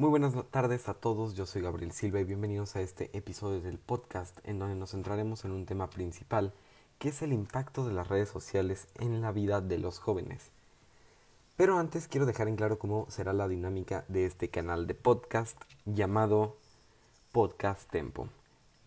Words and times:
Muy 0.00 0.08
buenas 0.08 0.32
tardes 0.50 0.88
a 0.88 0.94
todos, 0.94 1.34
yo 1.34 1.44
soy 1.44 1.60
Gabriel 1.60 1.92
Silva 1.92 2.20
y 2.20 2.24
bienvenidos 2.24 2.74
a 2.74 2.80
este 2.80 3.10
episodio 3.12 3.60
del 3.60 3.76
podcast 3.76 4.38
en 4.44 4.58
donde 4.58 4.74
nos 4.74 4.92
centraremos 4.92 5.44
en 5.44 5.52
un 5.52 5.66
tema 5.66 5.90
principal 5.90 6.54
que 6.98 7.10
es 7.10 7.20
el 7.20 7.34
impacto 7.34 7.86
de 7.86 7.92
las 7.92 8.08
redes 8.08 8.30
sociales 8.30 8.88
en 8.94 9.20
la 9.20 9.30
vida 9.30 9.60
de 9.60 9.76
los 9.76 9.98
jóvenes. 9.98 10.52
Pero 11.58 11.76
antes 11.76 12.08
quiero 12.08 12.24
dejar 12.24 12.48
en 12.48 12.56
claro 12.56 12.78
cómo 12.78 13.04
será 13.10 13.34
la 13.34 13.46
dinámica 13.46 14.06
de 14.08 14.24
este 14.24 14.48
canal 14.48 14.86
de 14.86 14.94
podcast 14.94 15.60
llamado 15.84 16.56
Podcast 17.30 17.90
Tempo. 17.90 18.30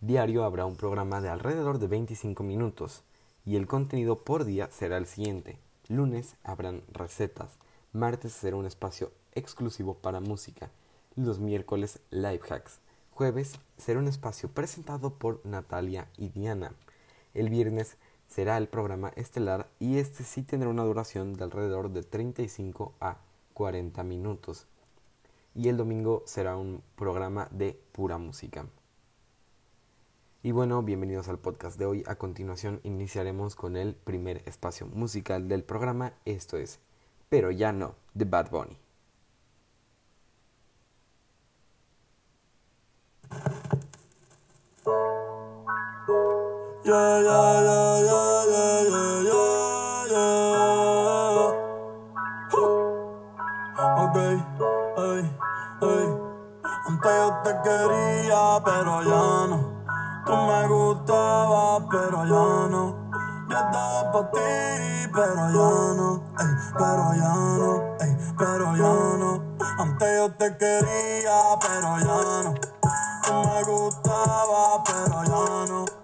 Diario 0.00 0.42
habrá 0.42 0.66
un 0.66 0.74
programa 0.74 1.20
de 1.20 1.28
alrededor 1.28 1.78
de 1.78 1.86
25 1.86 2.42
minutos 2.42 3.04
y 3.46 3.54
el 3.54 3.68
contenido 3.68 4.18
por 4.18 4.44
día 4.44 4.68
será 4.72 4.96
el 4.96 5.06
siguiente. 5.06 5.60
Lunes 5.86 6.34
habrán 6.42 6.82
recetas, 6.92 7.52
martes 7.92 8.32
será 8.32 8.56
un 8.56 8.66
espacio 8.66 9.12
exclusivo 9.36 9.94
para 9.94 10.18
música, 10.18 10.70
los 11.16 11.38
miércoles 11.38 12.00
live 12.10 12.40
hacks. 12.48 12.80
Jueves 13.10 13.60
será 13.76 14.00
un 14.00 14.08
espacio 14.08 14.48
presentado 14.48 15.14
por 15.14 15.40
Natalia 15.44 16.08
y 16.16 16.30
Diana. 16.30 16.72
El 17.32 17.48
viernes 17.48 17.96
será 18.26 18.56
el 18.58 18.68
programa 18.68 19.12
estelar 19.16 19.68
y 19.78 19.98
este 19.98 20.24
sí 20.24 20.42
tendrá 20.42 20.68
una 20.68 20.84
duración 20.84 21.34
de 21.34 21.44
alrededor 21.44 21.90
de 21.90 22.02
35 22.02 22.94
a 23.00 23.18
40 23.54 24.02
minutos. 24.02 24.66
Y 25.54 25.68
el 25.68 25.76
domingo 25.76 26.24
será 26.26 26.56
un 26.56 26.82
programa 26.96 27.48
de 27.52 27.80
pura 27.92 28.18
música. 28.18 28.66
Y 30.42 30.50
bueno, 30.50 30.82
bienvenidos 30.82 31.28
al 31.28 31.38
podcast 31.38 31.78
de 31.78 31.86
hoy. 31.86 32.02
A 32.06 32.16
continuación 32.16 32.80
iniciaremos 32.82 33.54
con 33.54 33.76
el 33.76 33.94
primer 33.94 34.42
espacio 34.46 34.86
musical 34.88 35.48
del 35.48 35.62
programa. 35.62 36.12
Esto 36.24 36.56
es, 36.56 36.80
pero 37.28 37.50
ya 37.50 37.72
no, 37.72 37.94
de 38.14 38.24
Bad 38.24 38.50
Bunny. 38.50 38.83
Yeah, 46.84 47.20
yeah, 47.22 47.60
yeah, 47.64 48.00
yeah, 48.04 48.44
yeah, 48.52 49.22
yeah, 49.24 50.06
yeah. 50.12 50.44
Antes 56.86 57.12
yo 57.16 57.28
te 57.42 57.50
quería, 57.62 58.60
pero 58.64 59.02
ya 59.02 59.46
no. 59.48 59.58
Tú 60.26 60.32
me 60.34 60.68
gustabas, 60.68 61.82
pero 61.90 62.24
ya 62.24 62.68
no. 62.70 63.10
Yo 63.48 63.56
estaba 63.56 64.12
por 64.12 64.30
ti, 64.30 65.08
pero 65.12 65.34
ya 65.34 65.94
no. 65.96 66.22
Ey, 66.38 66.52
pero 66.78 67.14
ya 67.14 67.34
no, 67.34 67.96
ey, 68.00 68.16
pero 68.38 68.76
ya 68.76 69.18
no. 69.18 69.56
Antes 69.78 70.08
yo 70.16 70.30
te 70.32 70.56
quería, 70.58 71.40
pero 71.60 71.98
ya 71.98 72.42
no. 72.44 72.73
Tú 73.26 73.32
me 73.32 73.62
gustabas, 73.64 74.82
pero 74.84 75.24
ya 75.24 75.72
no. 75.72 76.03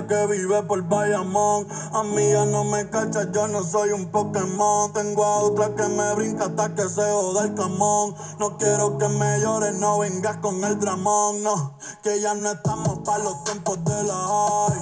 Que 0.00 0.26
vive 0.26 0.62
por 0.62 0.82
Bayamón. 0.82 1.66
A 1.92 2.02
mí 2.02 2.30
ya 2.32 2.46
no 2.46 2.64
me 2.64 2.88
cacha, 2.88 3.30
yo 3.30 3.46
no 3.46 3.62
soy 3.62 3.90
un 3.90 4.06
Pokémon. 4.06 4.92
Tengo 4.92 5.24
a 5.24 5.36
otra 5.40 5.74
que 5.74 5.86
me 5.86 6.14
brinca 6.14 6.46
hasta 6.46 6.74
que 6.74 6.88
se 6.88 7.02
joda 7.02 7.44
el 7.44 7.54
camón. 7.54 8.14
No 8.38 8.56
quiero 8.56 8.96
que 8.96 9.08
me 9.08 9.40
llores, 9.40 9.74
no 9.74 9.98
vengas 9.98 10.38
con 10.38 10.64
el 10.64 10.78
dramón. 10.80 11.42
No, 11.42 11.76
que 12.02 12.20
ya 12.20 12.34
no 12.34 12.52
estamos 12.52 13.00
para 13.00 13.22
los 13.24 13.44
tiempos 13.44 13.84
de 13.84 14.02
la 14.04 14.14
high. 14.14 14.80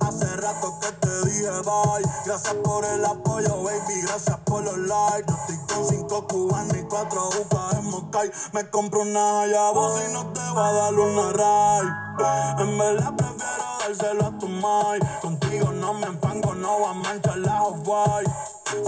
Hace 0.00 0.36
rato 0.36 0.78
que 0.80 0.92
te 0.92 1.30
dije 1.30 1.50
bye. 1.64 2.04
Gracias 2.26 2.54
por 2.62 2.84
el 2.84 3.04
apoyo, 3.04 3.62
baby. 3.62 4.02
Gracias 4.02 4.36
por 4.44 4.62
los 4.64 4.76
likes. 4.76 5.32
Yo 5.32 5.34
estoy 5.34 5.76
con 5.76 5.88
cinco 5.88 6.26
cubanos 6.28 6.76
y 6.76 6.82
cuatro 6.82 7.28
ufas 7.28 7.74
en 7.78 7.84
Moscay. 7.86 8.30
Me 8.52 8.68
compro 8.68 9.00
una 9.00 9.42
Hayabusa 9.42 10.08
y 10.08 10.12
no 10.12 10.26
te 10.32 10.40
va 10.40 10.68
a 10.68 10.72
dar 10.72 10.94
una 10.94 11.32
ray. 11.32 12.04
En 12.58 12.78
verdad 12.78 13.12
prefiero 13.16 13.53
Contigo 15.20 15.70
no 15.72 15.92
me 15.92 16.06
empango, 16.06 16.54
no 16.54 16.80
va 16.80 16.90
a 16.90 16.94
manchar 16.94 17.36
la 17.36 17.62
off-white. 17.64 18.30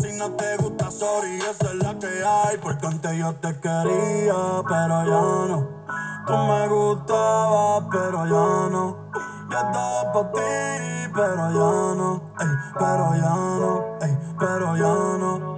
Si 0.01 0.13
no 0.13 0.31
te 0.33 0.57
gusta, 0.57 0.91
sorry, 0.91 1.37
esa 1.37 1.67
es 1.67 1.75
la 1.75 1.99
que 1.99 2.25
hay. 2.25 2.57
Porque 2.57 2.87
antes 2.87 3.13
yo 3.19 3.35
te 3.35 3.61
quería, 3.61 4.63
pero 4.67 5.05
ya 5.05 5.47
no. 5.49 5.69
Tú 6.27 6.33
me 6.35 6.69
gustabas, 6.69 7.85
pero 7.93 8.25
ya 8.25 8.71
no. 8.71 8.97
Yo 9.51 9.59
estaba 9.59 10.13
por 10.13 10.33
ti, 10.33 10.41
pero 11.15 11.37
ya 11.37 11.95
no. 11.95 12.23
Ey, 12.41 12.49
pero 12.79 13.15
ya 13.17 13.35
no. 13.35 13.99
Ey, 14.01 14.19
pero 14.39 14.77
ya 14.77 15.19
no. 15.19 15.56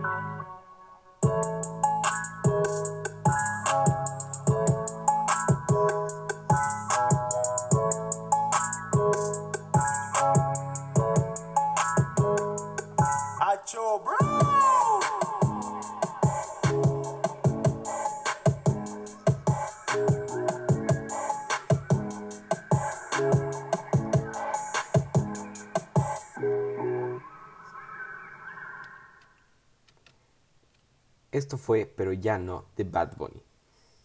Esto 31.31 31.59
fue 31.59 31.85
Pero 31.95 32.15
ya 32.15 32.39
no 32.39 32.65
de 32.77 32.85
Bad 32.85 33.19
Bunny. 33.19 33.43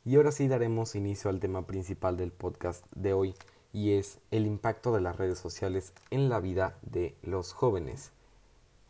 Y 0.04 0.18
ahora 0.18 0.34
sí 0.34 0.50
daremos 0.50 0.94
inicio 0.94 1.30
al 1.30 1.40
tema 1.40 1.66
principal 1.66 2.18
del 2.18 2.34
podcast 2.34 2.86
de 2.94 3.14
hoy 3.14 3.34
y 3.72 3.94
es 3.94 4.20
el 4.30 4.46
impacto 4.46 4.92
de 4.92 5.00
las 5.00 5.16
redes 5.16 5.40
sociales 5.40 5.94
en 6.10 6.28
la 6.28 6.42
vida 6.42 6.78
de 6.82 7.16
los 7.22 7.54
jóvenes. 7.54 8.12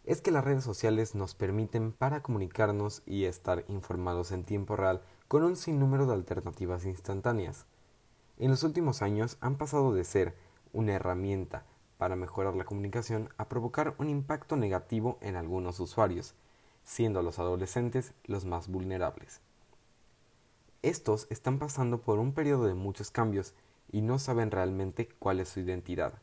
Es 0.03 0.19
que 0.19 0.31
las 0.31 0.43
redes 0.43 0.63
sociales 0.63 1.13
nos 1.13 1.35
permiten 1.35 1.91
para 1.91 2.23
comunicarnos 2.23 3.03
y 3.05 3.25
estar 3.25 3.65
informados 3.67 4.31
en 4.31 4.45
tiempo 4.45 4.75
real 4.75 5.03
con 5.27 5.43
un 5.43 5.55
sinnúmero 5.55 6.07
de 6.07 6.15
alternativas 6.15 6.85
instantáneas. 6.85 7.67
En 8.39 8.49
los 8.49 8.63
últimos 8.63 9.03
años 9.03 9.37
han 9.41 9.57
pasado 9.59 9.93
de 9.93 10.05
ser 10.05 10.33
una 10.73 10.93
herramienta 10.93 11.67
para 11.99 12.15
mejorar 12.15 12.55
la 12.55 12.65
comunicación 12.65 13.29
a 13.37 13.47
provocar 13.47 13.93
un 13.99 14.09
impacto 14.09 14.57
negativo 14.57 15.19
en 15.21 15.35
algunos 15.35 15.79
usuarios, 15.79 16.33
siendo 16.83 17.21
los 17.21 17.39
adolescentes 17.39 18.13
los 18.25 18.45
más 18.45 18.67
vulnerables. 18.67 19.41
Estos 20.81 21.27
están 21.29 21.59
pasando 21.59 22.01
por 22.01 22.19
un 22.19 22.33
periodo 22.33 22.65
de 22.65 22.73
muchos 22.73 23.09
cambios 23.09 23.53
y 23.91 24.01
no 24.01 24.19
saben 24.19 24.51
realmente 24.51 25.07
cuál 25.19 25.39
es 25.39 25.49
su 25.49 25.61
identidad, 25.61 26.13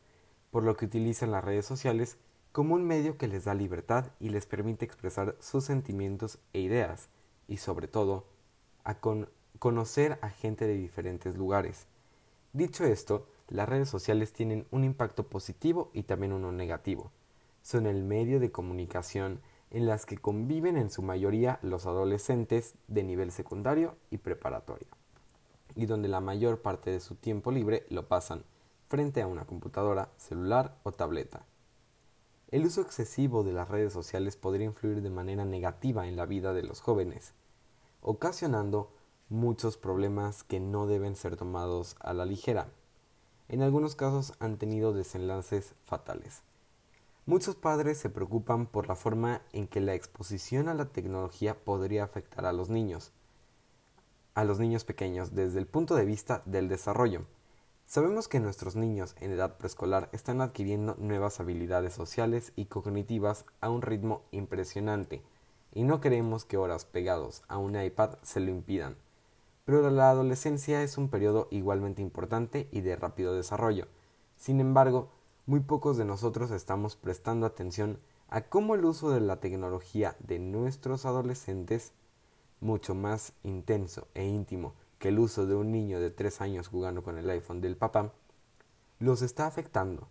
por 0.50 0.64
lo 0.64 0.76
que 0.76 0.86
utilizan 0.86 1.30
las 1.30 1.44
redes 1.44 1.64
sociales 1.64 2.18
como 2.52 2.74
un 2.74 2.84
medio 2.84 3.16
que 3.16 3.28
les 3.28 3.44
da 3.44 3.54
libertad 3.54 4.06
y 4.18 4.30
les 4.30 4.46
permite 4.46 4.84
expresar 4.84 5.36
sus 5.40 5.64
sentimientos 5.64 6.38
e 6.52 6.60
ideas, 6.60 7.08
y 7.46 7.58
sobre 7.58 7.88
todo, 7.88 8.26
a 8.84 8.98
con 8.98 9.28
conocer 9.58 10.18
a 10.22 10.30
gente 10.30 10.66
de 10.66 10.76
diferentes 10.76 11.36
lugares. 11.36 11.86
Dicho 12.52 12.84
esto, 12.84 13.28
las 13.48 13.68
redes 13.68 13.88
sociales 13.88 14.32
tienen 14.32 14.66
un 14.70 14.84
impacto 14.84 15.28
positivo 15.28 15.90
y 15.92 16.04
también 16.04 16.32
uno 16.32 16.50
negativo. 16.50 17.12
Son 17.62 17.86
el 17.86 18.02
medio 18.02 18.40
de 18.40 18.50
comunicación 18.50 19.40
en 19.70 19.87
las 19.87 20.06
que 20.06 20.19
conviven 20.19 20.76
en 20.76 20.90
su 20.90 21.02
mayoría 21.02 21.58
los 21.62 21.87
adolescentes 21.87 22.75
de 22.88 23.05
nivel 23.05 23.31
secundario 23.31 23.96
y 24.11 24.19
preparatorio, 24.19 24.88
y 25.76 25.87
donde 25.87 26.08
la 26.08 26.20
mayor 26.20 26.61
parte 26.61 26.90
de 26.90 27.00
su 27.00 27.14
tiempo 27.14 27.52
libre 27.52 27.87
lo 27.88 28.08
pasan 28.08 28.44
frente 28.88 29.22
a 29.22 29.28
una 29.28 29.44
computadora, 29.44 30.11
celular 30.17 30.76
o 30.82 30.90
tableta. 30.90 31.46
El 32.50 32.67
uso 32.67 32.81
excesivo 32.81 33.44
de 33.44 33.52
las 33.52 33.69
redes 33.69 33.93
sociales 33.93 34.37
podría 34.37 34.67
influir 34.67 35.02
de 35.02 35.11
manera 35.11 35.44
negativa 35.44 36.08
en 36.08 36.16
la 36.16 36.26
vida 36.26 36.52
de 36.52 36.64
los 36.64 36.81
jóvenes, 36.81 37.32
ocasionando 38.02 38.90
muchos 39.28 39.76
problemas 39.76 40.43
que 40.43 40.58
no 40.58 40.88
deben 40.88 41.14
ser 41.14 41.37
tomados 41.37 41.94
a 42.00 42.12
la 42.12 42.26
ligera. 42.26 42.66
En 43.49 43.62
algunos 43.62 43.94
casos 43.94 44.32
han 44.40 44.58
tenido 44.58 44.93
desenlaces 44.93 45.75
fatales. 45.84 46.43
Muchos 47.26 47.55
padres 47.55 47.99
se 47.99 48.08
preocupan 48.08 48.67
por 48.67 48.88
la 48.88 48.96
forma 48.96 49.43
en 49.52 49.69
que 49.69 49.81
la 49.81 49.94
exposición 49.94 50.69
a 50.69 50.75
la 50.75 50.87
tecnología 50.87 51.55
podría 51.55 52.02
afectar 52.02 52.46
a 52.46 52.52
los 52.52 52.70
niños, 52.70 53.12
a 54.34 54.44
los 54.44 54.58
niños 54.58 54.84
pequeños 54.84 55.34
desde 55.34 55.58
el 55.58 55.67
punto 55.67 55.94
de 55.94 56.06
vista 56.06 56.43
del 56.46 56.69
desarrollo. 56.69 57.26
Sabemos 57.84 58.26
que 58.26 58.40
nuestros 58.40 58.75
niños 58.75 59.14
en 59.20 59.32
edad 59.32 59.58
preescolar 59.58 60.08
están 60.12 60.40
adquiriendo 60.40 60.94
nuevas 60.99 61.40
habilidades 61.40 61.93
sociales 61.93 62.52
y 62.56 62.67
cognitivas 62.67 63.44
a 63.61 63.69
un 63.69 63.82
ritmo 63.82 64.23
impresionante, 64.31 65.23
y 65.73 65.84
no 65.84 66.00
queremos 66.00 66.44
que 66.44 66.56
horas 66.56 66.84
pegados 66.84 67.43
a 67.49 67.58
un 67.58 67.81
iPad 67.81 68.16
se 68.23 68.40
lo 68.40 68.50
impidan. 68.50 68.96
Pero 69.66 69.88
la 69.90 70.11
adolescencia 70.11 70.82
es 70.82 70.99
un 70.99 71.11
periodo 71.11 71.49
igualmente 71.50 72.00
importante 72.00 72.69
y 72.73 72.81
de 72.81 72.96
rápido 72.96 73.34
desarrollo. 73.34 73.88
Sin 74.37 74.58
embargo, 74.61 75.11
muy 75.50 75.58
pocos 75.58 75.97
de 75.97 76.05
nosotros 76.05 76.52
estamos 76.52 76.94
prestando 76.94 77.44
atención 77.44 77.99
a 78.29 78.43
cómo 78.43 78.76
el 78.76 78.85
uso 78.85 79.11
de 79.11 79.20
la 79.20 79.41
tecnología 79.41 80.14
de 80.20 80.38
nuestros 80.38 81.06
adolescentes, 81.06 81.91
mucho 82.61 82.94
más 82.94 83.32
intenso 83.43 84.06
e 84.14 84.25
íntimo 84.25 84.75
que 85.00 85.08
el 85.08 85.19
uso 85.19 85.47
de 85.47 85.56
un 85.56 85.73
niño 85.73 85.99
de 85.99 86.12
3 86.12 86.41
años 86.43 86.69
jugando 86.69 87.02
con 87.02 87.19
el 87.19 87.29
iPhone 87.29 87.61
del 87.61 87.76
papá, 87.76 88.12
los 89.00 89.23
está 89.23 89.49
afectando. 89.49 90.06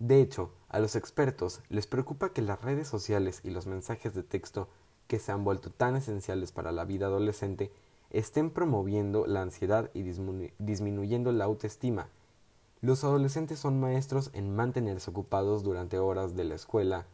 De 0.00 0.20
hecho, 0.20 0.50
a 0.68 0.80
los 0.80 0.96
expertos 0.96 1.60
les 1.68 1.86
preocupa 1.86 2.32
que 2.32 2.42
las 2.42 2.60
redes 2.60 2.88
sociales 2.88 3.42
y 3.44 3.50
los 3.50 3.68
mensajes 3.68 4.12
de 4.12 4.24
texto 4.24 4.66
que 5.06 5.20
se 5.20 5.30
han 5.30 5.44
vuelto 5.44 5.70
tan 5.70 5.94
esenciales 5.94 6.50
para 6.50 6.72
la 6.72 6.84
vida 6.84 7.06
adolescente 7.06 7.70
estén 8.10 8.50
promoviendo 8.50 9.24
la 9.28 9.40
ansiedad 9.40 9.92
y 9.94 10.02
disminuyendo 10.02 11.30
la 11.30 11.44
autoestima. 11.44 12.08
Los 12.84 13.02
adolescentes 13.02 13.60
son 13.60 13.80
maestros 13.80 14.28
en 14.34 14.54
mantenerse 14.54 15.10
ocupados 15.10 15.62
durante 15.62 15.98
horas 15.98 16.36
de 16.36 16.44
la 16.44 16.54
escuela 16.54 17.06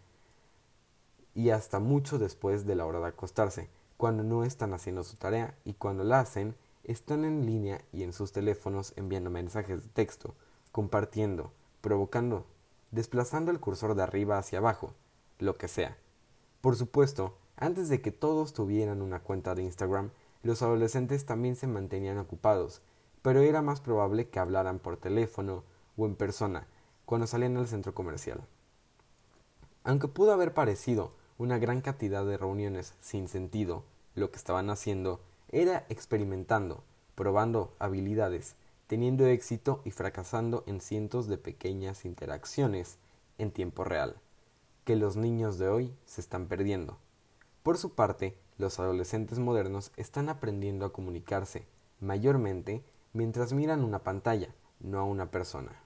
y 1.33 1.51
hasta 1.51 1.79
mucho 1.79 2.19
después 2.19 2.67
de 2.67 2.75
la 2.75 2.87
hora 2.87 2.99
de 2.99 3.07
acostarse, 3.07 3.69
cuando 3.97 4.25
no 4.25 4.43
están 4.43 4.75
haciendo 4.75 5.05
su 5.05 5.15
tarea 5.15 5.55
y 5.65 5.75
cuando 5.75 6.03
la 6.03 6.19
hacen, 6.19 6.57
están 6.83 7.25
en 7.25 7.47
línea 7.47 7.81
y 7.93 8.03
en 8.03 8.13
sus 8.13 8.33
teléfonos 8.33 8.95
enviando 8.97 9.31
mensajes 9.31 9.85
de 9.85 9.89
texto, 9.91 10.35
compartiendo, 10.73 11.53
provocando, 11.83 12.47
desplazando 12.91 13.53
el 13.53 13.61
cursor 13.61 13.95
de 13.95 14.03
arriba 14.03 14.39
hacia 14.39 14.59
abajo, 14.59 14.93
lo 15.39 15.57
que 15.57 15.69
sea. 15.69 15.97
Por 16.63 16.75
supuesto, 16.75 17.37
antes 17.55 17.89
de 17.89 18.03
que 18.03 18.11
todos 18.11 18.55
tuvieran 18.55 19.03
una 19.03 19.21
cuenta 19.21 19.55
de 19.55 19.63
Instagram, 19.63 20.11
los 20.43 20.63
adolescentes 20.63 21.27
también 21.27 21.55
se 21.55 21.69
mantenían 21.69 22.19
ocupados, 22.19 22.83
pero 23.23 23.41
era 23.41 23.63
más 23.63 23.81
probable 23.81 24.29
que 24.29 24.39
hablaran 24.39 24.79
por 24.79 24.97
teléfono 24.97 25.65
o 25.97 26.07
en 26.07 26.17
persona 26.17 26.67
cuando 27.05 27.27
salían 27.27 27.57
al 27.57 27.69
centro 27.69 27.95
comercial. 27.95 28.41
Aunque 29.85 30.09
pudo 30.09 30.33
haber 30.33 30.55
parecido 30.55 31.13
una 31.39 31.59
gran 31.59 31.81
cantidad 31.81 32.25
de 32.25 32.37
reuniones 32.37 32.95
sin 33.01 33.29
sentido, 33.29 33.85
lo 34.15 34.31
que 34.31 34.37
estaban 34.37 34.71
haciendo 34.71 35.21
era 35.49 35.87
experimentando, 35.89 36.85
probando 37.15 37.75
habilidades, 37.79 38.57
teniendo 38.87 39.27
éxito 39.27 39.83
y 39.85 39.91
fracasando 39.91 40.65
en 40.67 40.81
cientos 40.81 41.29
de 41.29 41.39
pequeñas 41.39 42.05
interacciones 42.05 42.99
en 43.39 43.51
tiempo 43.51 43.85
real, 43.85 44.17
que 44.85 44.97
los 44.97 45.17
niños 45.17 45.59
de 45.59 45.69
hoy 45.69 45.95
se 46.05 46.21
están 46.21 46.47
perdiendo. 46.47 46.99
Por 47.63 47.79
su 47.79 47.95
parte, 47.95 48.37
los 48.59 48.79
adolescentes 48.79 49.39
modernos 49.39 49.93
están 49.97 50.29
aprendiendo 50.29 50.85
a 50.85 50.93
comunicarse, 50.93 51.67
mayormente 52.01 52.85
mientras 53.13 53.53
miran 53.53 53.85
una 53.85 54.03
pantalla, 54.03 54.55
no 54.81 54.99
a 54.99 55.05
una 55.05 55.31
persona. 55.31 55.83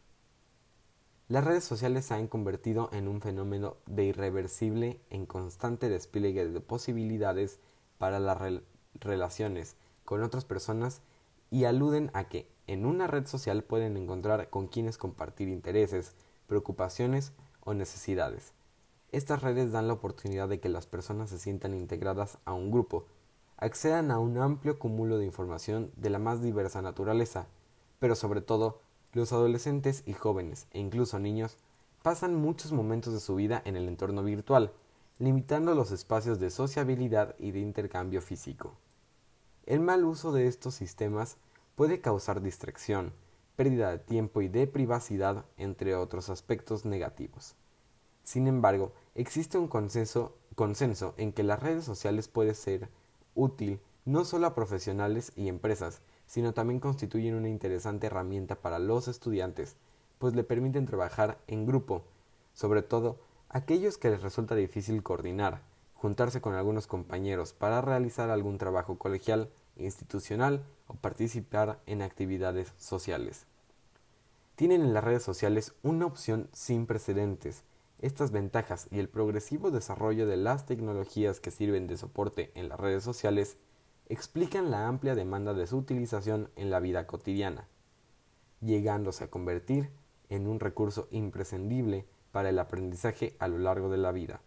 Las 1.26 1.44
redes 1.44 1.64
sociales 1.64 2.04
se 2.04 2.14
han 2.14 2.28
convertido 2.28 2.90
en 2.92 3.08
un 3.08 3.22
fenómeno 3.22 3.78
de 3.86 4.04
irreversible 4.04 5.00
en 5.08 5.24
constante 5.24 5.88
despliegue 5.88 6.46
de 6.46 6.60
posibilidades 6.60 7.60
para 7.96 8.20
las 8.20 8.38
relaciones 8.94 9.76
con 10.04 10.22
otras 10.22 10.44
personas 10.44 11.00
y 11.50 11.64
aluden 11.64 12.10
a 12.12 12.28
que 12.28 12.50
en 12.66 12.84
una 12.84 13.06
red 13.06 13.26
social 13.26 13.64
pueden 13.64 13.96
encontrar 13.96 14.50
con 14.50 14.68
quienes 14.68 14.98
compartir 14.98 15.48
intereses, 15.48 16.14
preocupaciones 16.46 17.32
o 17.60 17.72
necesidades. 17.72 18.52
Estas 19.12 19.42
redes 19.42 19.72
dan 19.72 19.86
la 19.86 19.94
oportunidad 19.94 20.48
de 20.48 20.60
que 20.60 20.68
las 20.68 20.86
personas 20.86 21.30
se 21.30 21.38
sientan 21.38 21.72
integradas 21.72 22.38
a 22.44 22.52
un 22.52 22.70
grupo, 22.70 23.06
accedan 23.56 24.10
a 24.10 24.18
un 24.18 24.38
amplio 24.38 24.78
cúmulo 24.78 25.18
de 25.18 25.26
información 25.26 25.90
de 25.96 26.10
la 26.10 26.18
más 26.18 26.42
diversa 26.42 26.82
naturaleza, 26.82 27.46
pero 27.98 28.14
sobre 28.14 28.40
todo, 28.40 28.80
los 29.12 29.32
adolescentes 29.32 30.02
y 30.06 30.12
jóvenes, 30.12 30.66
e 30.72 30.80
incluso 30.80 31.18
niños, 31.18 31.56
pasan 32.02 32.34
muchos 32.34 32.72
momentos 32.72 33.14
de 33.14 33.20
su 33.20 33.34
vida 33.36 33.62
en 33.64 33.76
el 33.76 33.88
entorno 33.88 34.22
virtual, 34.22 34.72
limitando 35.18 35.74
los 35.74 35.90
espacios 35.90 36.40
de 36.40 36.50
sociabilidad 36.50 37.34
y 37.38 37.52
de 37.52 37.60
intercambio 37.60 38.20
físico. 38.20 38.74
El 39.64 39.80
mal 39.80 40.04
uso 40.04 40.32
de 40.32 40.46
estos 40.46 40.74
sistemas 40.74 41.36
puede 41.76 42.00
causar 42.00 42.42
distracción, 42.42 43.12
pérdida 43.56 43.90
de 43.90 43.98
tiempo 43.98 44.42
y 44.42 44.48
de 44.48 44.66
privacidad, 44.66 45.46
entre 45.56 45.94
otros 45.94 46.28
aspectos 46.28 46.84
negativos. 46.84 47.54
Sin 48.24 48.48
embargo, 48.48 48.92
existe 49.14 49.58
un 49.58 49.68
consenso, 49.68 50.36
consenso 50.56 51.14
en 51.16 51.32
que 51.32 51.42
las 51.42 51.62
redes 51.62 51.84
sociales 51.84 52.28
pueden 52.28 52.54
ser 52.54 52.88
útil 53.34 53.80
no 54.04 54.24
solo 54.24 54.46
a 54.46 54.54
profesionales 54.54 55.32
y 55.34 55.48
empresas, 55.48 56.00
sino 56.26 56.54
también 56.54 56.80
constituyen 56.80 57.34
una 57.34 57.48
interesante 57.48 58.06
herramienta 58.06 58.56
para 58.56 58.78
los 58.78 59.08
estudiantes, 59.08 59.76
pues 60.18 60.34
le 60.34 60.44
permiten 60.44 60.86
trabajar 60.86 61.38
en 61.46 61.66
grupo, 61.66 62.02
sobre 62.52 62.82
todo 62.82 63.18
aquellos 63.48 63.98
que 63.98 64.10
les 64.10 64.22
resulta 64.22 64.54
difícil 64.54 65.02
coordinar, 65.02 65.62
juntarse 65.94 66.40
con 66.40 66.54
algunos 66.54 66.86
compañeros 66.86 67.52
para 67.52 67.80
realizar 67.80 68.30
algún 68.30 68.58
trabajo 68.58 68.98
colegial, 68.98 69.48
institucional 69.76 70.64
o 70.86 70.94
participar 70.94 71.80
en 71.86 72.02
actividades 72.02 72.72
sociales. 72.76 73.46
Tienen 74.54 74.82
en 74.82 74.94
las 74.94 75.02
redes 75.02 75.22
sociales 75.22 75.72
una 75.82 76.06
opción 76.06 76.48
sin 76.52 76.86
precedentes, 76.86 77.64
estas 78.04 78.32
ventajas 78.32 78.86
y 78.90 78.98
el 78.98 79.08
progresivo 79.08 79.70
desarrollo 79.70 80.26
de 80.26 80.36
las 80.36 80.66
tecnologías 80.66 81.40
que 81.40 81.50
sirven 81.50 81.86
de 81.86 81.96
soporte 81.96 82.52
en 82.54 82.68
las 82.68 82.78
redes 82.78 83.02
sociales 83.02 83.56
explican 84.10 84.70
la 84.70 84.86
amplia 84.88 85.14
demanda 85.14 85.54
de 85.54 85.66
su 85.66 85.78
utilización 85.78 86.50
en 86.56 86.68
la 86.68 86.80
vida 86.80 87.06
cotidiana, 87.06 87.66
llegándose 88.60 89.24
a 89.24 89.30
convertir 89.30 89.88
en 90.28 90.46
un 90.46 90.60
recurso 90.60 91.08
imprescindible 91.12 92.04
para 92.30 92.50
el 92.50 92.58
aprendizaje 92.58 93.36
a 93.38 93.48
lo 93.48 93.56
largo 93.56 93.88
de 93.88 93.96
la 93.96 94.12
vida, 94.12 94.42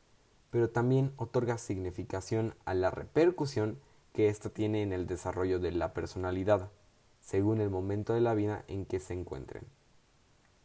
pero 0.51 0.69
también 0.69 1.13
otorga 1.15 1.57
significación 1.57 2.53
a 2.65 2.75
la 2.75 2.91
repercusión 2.91 3.79
que 4.13 4.29
ésta 4.29 4.51
tiene 4.51 4.83
en 4.83 4.93
el 4.93 5.07
desarrollo 5.07 5.57
de 5.57 5.71
la 5.71 5.95
personalidad, 5.95 6.69
según 7.21 7.59
el 7.61 7.71
momento 7.71 8.13
de 8.13 8.21
la 8.21 8.35
vida 8.35 8.63
en 8.67 8.85
que 8.85 8.99
se 8.99 9.15
encuentren. 9.15 9.76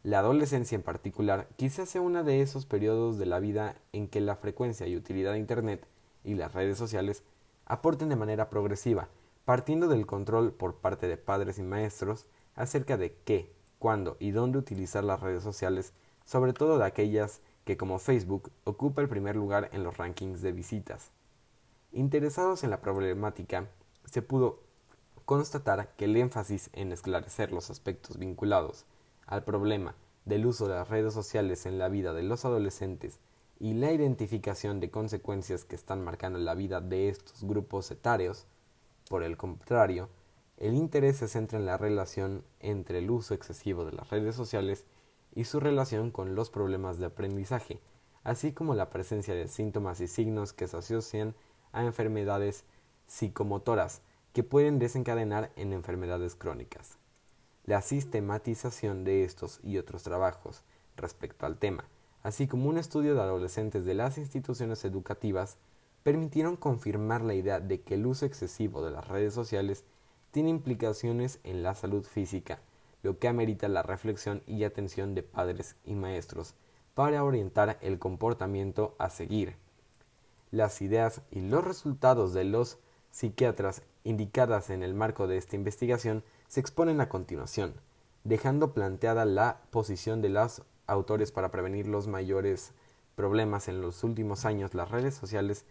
La 0.03 0.19
adolescencia 0.19 0.75
en 0.75 0.81
particular 0.81 1.47
quizás 1.55 1.87
sea 1.87 2.01
uno 2.01 2.25
de 2.25 2.41
esos 2.41 2.65
periodos 2.65 3.17
de 3.17 3.25
la 3.25 3.39
vida 3.39 3.77
en 3.93 4.09
que 4.09 4.19
la 4.19 4.35
frecuencia 4.35 4.85
y 4.85 4.97
utilidad 4.97 5.31
de 5.31 5.39
Internet 5.39 5.87
y 6.25 6.33
las 6.33 6.53
redes 6.53 6.77
sociales 6.77 7.23
aporten 7.65 8.09
de 8.09 8.17
manera 8.17 8.49
progresiva, 8.49 9.07
partiendo 9.45 9.87
del 9.87 10.05
control 10.05 10.51
por 10.51 10.75
parte 10.75 11.07
de 11.07 11.15
padres 11.15 11.57
y 11.57 11.63
maestros 11.63 12.25
acerca 12.53 12.97
de 12.97 13.15
qué, 13.23 13.53
cuándo 13.79 14.17
y 14.19 14.31
dónde 14.31 14.57
utilizar 14.57 15.05
las 15.05 15.21
redes 15.21 15.41
sociales, 15.41 15.93
sobre 16.25 16.51
todo 16.51 16.77
de 16.77 16.85
aquellas 16.85 17.39
que 17.63 17.77
como 17.77 17.97
Facebook 17.97 18.51
ocupa 18.65 19.01
el 19.01 19.07
primer 19.07 19.37
lugar 19.37 19.69
en 19.71 19.83
los 19.83 19.95
rankings 19.95 20.41
de 20.41 20.51
visitas. 20.51 21.11
Interesados 21.93 22.65
en 22.65 22.71
la 22.71 22.81
problemática, 22.81 23.69
se 24.03 24.21
pudo 24.21 24.63
constatar 25.23 25.95
que 25.95 26.05
el 26.05 26.17
énfasis 26.17 26.69
en 26.73 26.91
esclarecer 26.91 27.53
los 27.53 27.69
aspectos 27.69 28.17
vinculados 28.17 28.85
al 29.25 29.43
problema 29.43 29.95
del 30.25 30.45
uso 30.45 30.67
de 30.67 30.75
las 30.75 30.89
redes 30.89 31.13
sociales 31.13 31.65
en 31.65 31.77
la 31.77 31.89
vida 31.89 32.13
de 32.13 32.23
los 32.23 32.45
adolescentes 32.45 33.19
y 33.59 33.73
la 33.73 33.91
identificación 33.91 34.79
de 34.79 34.89
consecuencias 34.89 35.65
que 35.65 35.75
están 35.75 36.03
marcando 36.03 36.39
la 36.39 36.55
vida 36.55 36.81
de 36.81 37.09
estos 37.09 37.43
grupos 37.43 37.91
etarios, 37.91 38.45
por 39.09 39.23
el 39.23 39.37
contrario, 39.37 40.09
el 40.57 40.75
interés 40.75 41.17
se 41.17 41.27
centra 41.27 41.59
en 41.59 41.65
la 41.65 41.77
relación 41.77 42.43
entre 42.59 42.99
el 42.99 43.09
uso 43.09 43.33
excesivo 43.33 43.85
de 43.85 43.93
las 43.93 44.09
redes 44.09 44.35
sociales 44.35 44.85
y 45.35 45.45
su 45.45 45.59
relación 45.59 46.11
con 46.11 46.35
los 46.35 46.49
problemas 46.49 46.99
de 46.99 47.05
aprendizaje, 47.05 47.81
así 48.23 48.53
como 48.53 48.75
la 48.75 48.89
presencia 48.89 49.33
de 49.33 49.47
síntomas 49.47 49.99
y 49.99 50.07
signos 50.07 50.53
que 50.53 50.67
se 50.67 50.77
asocian 50.77 51.35
a 51.71 51.83
enfermedades 51.83 52.65
psicomotoras 53.07 54.01
que 54.31 54.43
pueden 54.43 54.79
desencadenar 54.79 55.51
en 55.55 55.73
enfermedades 55.73 56.35
crónicas 56.35 56.97
la 57.65 57.81
sistematización 57.81 59.03
de 59.03 59.23
estos 59.23 59.59
y 59.63 59.77
otros 59.77 60.03
trabajos 60.03 60.63
respecto 60.97 61.45
al 61.45 61.57
tema, 61.57 61.85
así 62.21 62.47
como 62.47 62.69
un 62.69 62.77
estudio 62.77 63.15
de 63.15 63.21
adolescentes 63.21 63.85
de 63.85 63.93
las 63.93 64.17
instituciones 64.17 64.83
educativas, 64.85 65.57
permitieron 66.03 66.57
confirmar 66.57 67.21
la 67.21 67.33
idea 67.33 67.59
de 67.59 67.81
que 67.81 67.95
el 67.95 68.05
uso 68.05 68.25
excesivo 68.25 68.83
de 68.83 68.91
las 68.91 69.07
redes 69.07 69.33
sociales 69.33 69.85
tiene 70.31 70.49
implicaciones 70.49 71.39
en 71.43 71.63
la 71.63 71.75
salud 71.75 72.03
física, 72.03 72.59
lo 73.01 73.19
que 73.19 73.27
amerita 73.27 73.67
la 73.67 73.83
reflexión 73.83 74.43
y 74.45 74.63
atención 74.63 75.15
de 75.15 75.23
padres 75.23 75.75
y 75.85 75.95
maestros 75.95 76.55
para 76.93 77.23
orientar 77.23 77.77
el 77.81 77.99
comportamiento 77.99 78.95
a 78.99 79.09
seguir. 79.09 79.55
Las 80.51 80.81
ideas 80.81 81.21
y 81.31 81.41
los 81.41 81.63
resultados 81.63 82.33
de 82.33 82.43
los 82.43 82.77
psiquiatras 83.11 83.83
indicadas 84.03 84.69
en 84.69 84.83
el 84.83 84.93
marco 84.93 85.27
de 85.27 85.37
esta 85.37 85.55
investigación 85.55 86.23
se 86.53 86.59
exponen 86.59 87.01
a 87.01 87.09
continuación, 87.09 87.73
dejando 88.23 88.75
planteada 88.75 89.25
la 89.25 89.61
posición 89.71 90.21
de 90.21 90.29
los 90.29 90.61
autores 90.85 91.31
para 91.31 91.49
prevenir 91.49 91.87
los 91.87 92.07
mayores 92.07 92.73
problemas 93.15 93.69
en 93.69 93.81
los 93.81 94.03
últimos 94.03 94.45
años. 94.45 94.75
Las 94.75 94.91
redes 94.91 95.15
sociales 95.15 95.65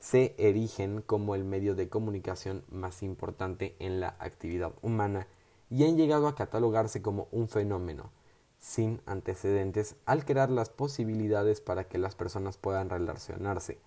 se 0.00 0.34
erigen 0.38 1.02
como 1.02 1.36
el 1.36 1.44
medio 1.44 1.76
de 1.76 1.88
comunicación 1.88 2.64
más 2.68 3.04
importante 3.04 3.76
en 3.78 4.00
la 4.00 4.16
actividad 4.18 4.72
humana 4.82 5.28
y 5.70 5.84
han 5.84 5.96
llegado 5.96 6.26
a 6.26 6.34
catalogarse 6.34 7.00
como 7.00 7.28
un 7.30 7.48
fenómeno 7.48 8.10
sin 8.58 9.00
antecedentes 9.06 9.94
al 10.04 10.24
crear 10.24 10.50
las 10.50 10.68
posibilidades 10.68 11.60
para 11.60 11.84
que 11.84 11.98
las 11.98 12.16
personas 12.16 12.56
puedan 12.56 12.90
relacionarse 12.90 13.78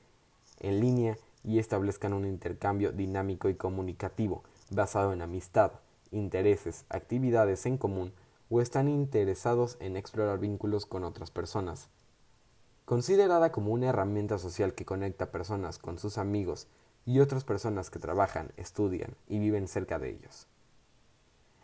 en 0.62 0.80
línea 0.80 1.18
y 1.44 1.60
establezcan 1.60 2.14
un 2.14 2.24
intercambio 2.24 2.94
dinámico 2.94 3.50
y 3.50 3.56
comunicativo 3.56 4.46
basado 4.72 5.12
en 5.12 5.22
amistad, 5.22 5.74
intereses, 6.16 6.86
actividades 6.90 7.66
en 7.66 7.78
común 7.78 8.14
o 8.50 8.62
están 8.62 8.88
interesados 8.88 9.78
en 9.80 9.98
explorar 9.98 10.40
vínculos 10.40 10.86
con 10.86 11.04
otras 11.04 11.32
personas. 11.32 11.90
Considerada 12.86 13.52
como 13.52 13.72
una 13.72 13.88
herramienta 13.88 14.38
social 14.38 14.74
que 14.74 14.86
conecta 14.86 15.32
personas 15.32 15.80
con 15.80 15.98
sus 15.98 16.18
amigos 16.18 16.68
y 17.06 17.20
otras 17.20 17.44
personas 17.44 17.90
que 17.90 18.00
trabajan, 18.00 18.52
estudian 18.58 19.16
y 19.28 19.40
viven 19.40 19.68
cerca 19.68 20.00
de 20.00 20.10
ellos. 20.10 20.48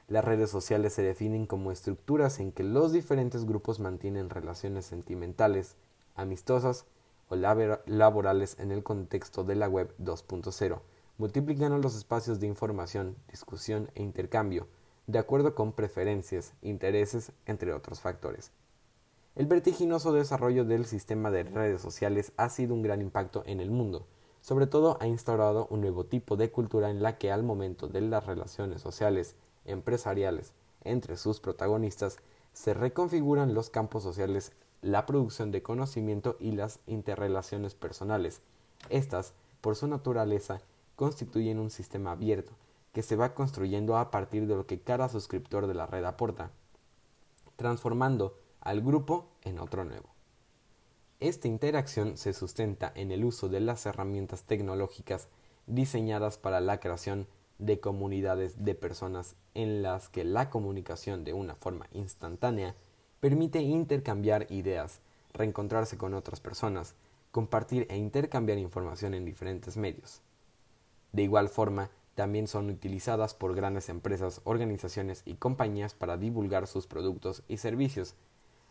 Las 0.07 0.25
redes 0.25 0.49
sociales 0.49 0.93
se 0.93 1.03
definen 1.03 1.45
como 1.45 1.71
estructuras 1.71 2.39
en 2.39 2.51
que 2.51 2.63
los 2.63 2.91
diferentes 2.91 3.45
grupos 3.45 3.79
mantienen 3.79 4.29
relaciones 4.29 4.85
sentimentales, 4.85 5.77
amistosas 6.15 6.85
o 7.29 7.35
laborales 7.35 8.57
en 8.59 8.71
el 8.71 8.83
contexto 8.83 9.45
de 9.45 9.55
la 9.55 9.69
web 9.69 9.95
2.0, 9.99 10.81
multiplicando 11.21 11.77
los 11.77 11.95
espacios 11.95 12.39
de 12.39 12.47
información, 12.47 13.15
discusión 13.29 13.91
e 13.93 14.01
intercambio, 14.01 14.65
de 15.05 15.19
acuerdo 15.19 15.53
con 15.53 15.71
preferencias, 15.71 16.55
intereses, 16.63 17.31
entre 17.45 17.73
otros 17.73 18.01
factores. 18.01 18.51
El 19.35 19.45
vertiginoso 19.45 20.13
desarrollo 20.13 20.65
del 20.65 20.87
sistema 20.87 21.29
de 21.29 21.43
redes 21.43 21.79
sociales 21.79 22.31
ha 22.37 22.49
sido 22.49 22.73
un 22.73 22.81
gran 22.81 23.01
impacto 23.01 23.43
en 23.45 23.59
el 23.59 23.69
mundo, 23.69 24.07
sobre 24.41 24.65
todo 24.65 24.97
ha 24.99 25.05
instaurado 25.05 25.67
un 25.69 25.81
nuevo 25.81 26.07
tipo 26.07 26.37
de 26.37 26.49
cultura 26.49 26.89
en 26.89 27.03
la 27.03 27.19
que 27.19 27.31
al 27.31 27.43
momento 27.43 27.87
de 27.87 28.01
las 28.01 28.25
relaciones 28.25 28.81
sociales 28.81 29.35
empresariales 29.65 30.53
entre 30.83 31.17
sus 31.17 31.39
protagonistas 31.39 32.17
se 32.53 32.73
reconfiguran 32.73 33.53
los 33.53 33.69
campos 33.69 34.01
sociales, 34.01 34.53
la 34.81 35.05
producción 35.05 35.51
de 35.51 35.61
conocimiento 35.61 36.35
y 36.39 36.53
las 36.53 36.79
interrelaciones 36.87 37.75
personales. 37.75 38.41
Estas, 38.89 39.35
por 39.61 39.75
su 39.75 39.85
naturaleza, 39.85 40.61
constituyen 41.01 41.57
un 41.57 41.71
sistema 41.71 42.11
abierto, 42.11 42.51
que 42.93 43.01
se 43.01 43.15
va 43.15 43.33
construyendo 43.33 43.97
a 43.97 44.11
partir 44.11 44.45
de 44.45 44.55
lo 44.55 44.67
que 44.67 44.81
cada 44.81 45.09
suscriptor 45.09 45.65
de 45.65 45.73
la 45.73 45.87
red 45.87 46.05
aporta, 46.05 46.51
transformando 47.55 48.37
al 48.59 48.81
grupo 48.81 49.25
en 49.41 49.57
otro 49.57 49.83
nuevo. 49.83 50.09
Esta 51.19 51.47
interacción 51.47 52.17
se 52.17 52.33
sustenta 52.33 52.91
en 52.93 53.09
el 53.09 53.25
uso 53.25 53.49
de 53.49 53.61
las 53.61 53.83
herramientas 53.87 54.43
tecnológicas 54.43 55.27
diseñadas 55.65 56.37
para 56.37 56.61
la 56.61 56.79
creación 56.79 57.25
de 57.57 57.79
comunidades 57.79 58.63
de 58.63 58.75
personas 58.75 59.35
en 59.55 59.81
las 59.81 60.07
que 60.07 60.23
la 60.23 60.51
comunicación 60.51 61.23
de 61.23 61.33
una 61.33 61.55
forma 61.55 61.87
instantánea 61.93 62.75
permite 63.19 63.59
intercambiar 63.63 64.45
ideas, 64.51 64.99
reencontrarse 65.33 65.97
con 65.97 66.13
otras 66.13 66.41
personas, 66.41 66.93
compartir 67.31 67.87
e 67.89 67.97
intercambiar 67.97 68.59
información 68.59 69.15
en 69.15 69.25
diferentes 69.25 69.77
medios. 69.77 70.21
De 71.11 71.23
igual 71.23 71.49
forma, 71.49 71.89
también 72.15 72.47
son 72.47 72.69
utilizadas 72.69 73.33
por 73.33 73.55
grandes 73.55 73.89
empresas, 73.89 74.41
organizaciones 74.43 75.23
y 75.25 75.35
compañías 75.35 75.93
para 75.93 76.17
divulgar 76.17 76.67
sus 76.67 76.87
productos 76.87 77.43
y 77.47 77.57
servicios, 77.57 78.15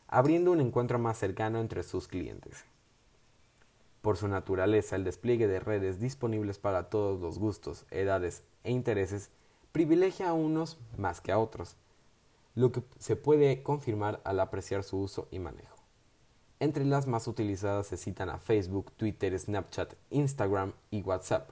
abriendo 0.08 0.52
un 0.52 0.60
encuentro 0.60 0.98
más 0.98 1.18
cercano 1.18 1.60
entre 1.60 1.82
sus 1.82 2.08
clientes. 2.08 2.64
Por 4.02 4.16
su 4.16 4.28
naturaleza, 4.28 4.96
el 4.96 5.04
despliegue 5.04 5.46
de 5.46 5.60
redes 5.60 6.00
disponibles 6.00 6.58
para 6.58 6.88
todos 6.88 7.20
los 7.20 7.38
gustos, 7.38 7.86
edades 7.90 8.44
e 8.64 8.70
intereses 8.70 9.30
privilegia 9.72 10.30
a 10.30 10.32
unos 10.32 10.78
más 10.96 11.20
que 11.20 11.32
a 11.32 11.38
otros, 11.38 11.76
lo 12.54 12.72
que 12.72 12.82
se 12.98 13.16
puede 13.16 13.62
confirmar 13.62 14.20
al 14.24 14.40
apreciar 14.40 14.82
su 14.82 14.98
uso 14.98 15.28
y 15.30 15.38
manejo. 15.38 15.76
Entre 16.58 16.84
las 16.84 17.06
más 17.06 17.26
utilizadas 17.28 17.86
se 17.86 17.96
citan 17.96 18.28
a 18.28 18.38
Facebook, 18.38 18.92
Twitter, 18.96 19.38
Snapchat, 19.38 19.94
Instagram 20.10 20.72
y 20.90 21.02
WhatsApp. 21.02 21.50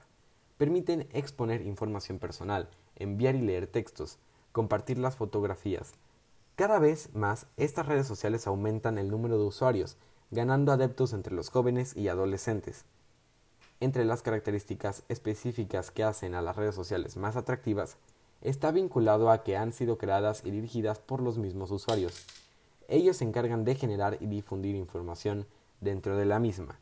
Permiten 0.59 1.07
exponer 1.13 1.61
información 1.61 2.19
personal, 2.19 2.67
enviar 2.97 3.33
y 3.35 3.39
leer 3.39 3.67
textos, 3.67 4.17
compartir 4.51 4.97
las 4.97 5.15
fotografías. 5.15 5.93
Cada 6.57 6.79
vez 6.79 7.15
más, 7.15 7.47
estas 7.55 7.85
redes 7.85 8.07
sociales 8.07 8.45
aumentan 8.45 8.97
el 8.97 9.09
número 9.09 9.37
de 9.37 9.45
usuarios, 9.45 9.95
ganando 10.31 10.73
adeptos 10.73 11.13
entre 11.13 11.33
los 11.33 11.49
jóvenes 11.49 11.95
y 11.95 12.09
adolescentes. 12.09 12.83
Entre 13.79 14.03
las 14.03 14.21
características 14.21 15.03
específicas 15.07 15.91
que 15.91 16.03
hacen 16.03 16.35
a 16.35 16.41
las 16.41 16.57
redes 16.57 16.75
sociales 16.75 17.15
más 17.15 17.37
atractivas, 17.37 17.95
está 18.41 18.71
vinculado 18.71 19.31
a 19.31 19.43
que 19.45 19.55
han 19.55 19.71
sido 19.71 19.97
creadas 19.97 20.41
y 20.43 20.51
dirigidas 20.51 20.99
por 20.99 21.21
los 21.21 21.37
mismos 21.37 21.71
usuarios. 21.71 22.25
Ellos 22.89 23.15
se 23.15 23.23
encargan 23.23 23.63
de 23.63 23.75
generar 23.75 24.17
y 24.19 24.25
difundir 24.25 24.75
información 24.75 25.47
dentro 25.79 26.17
de 26.17 26.25
la 26.25 26.39
misma. 26.39 26.81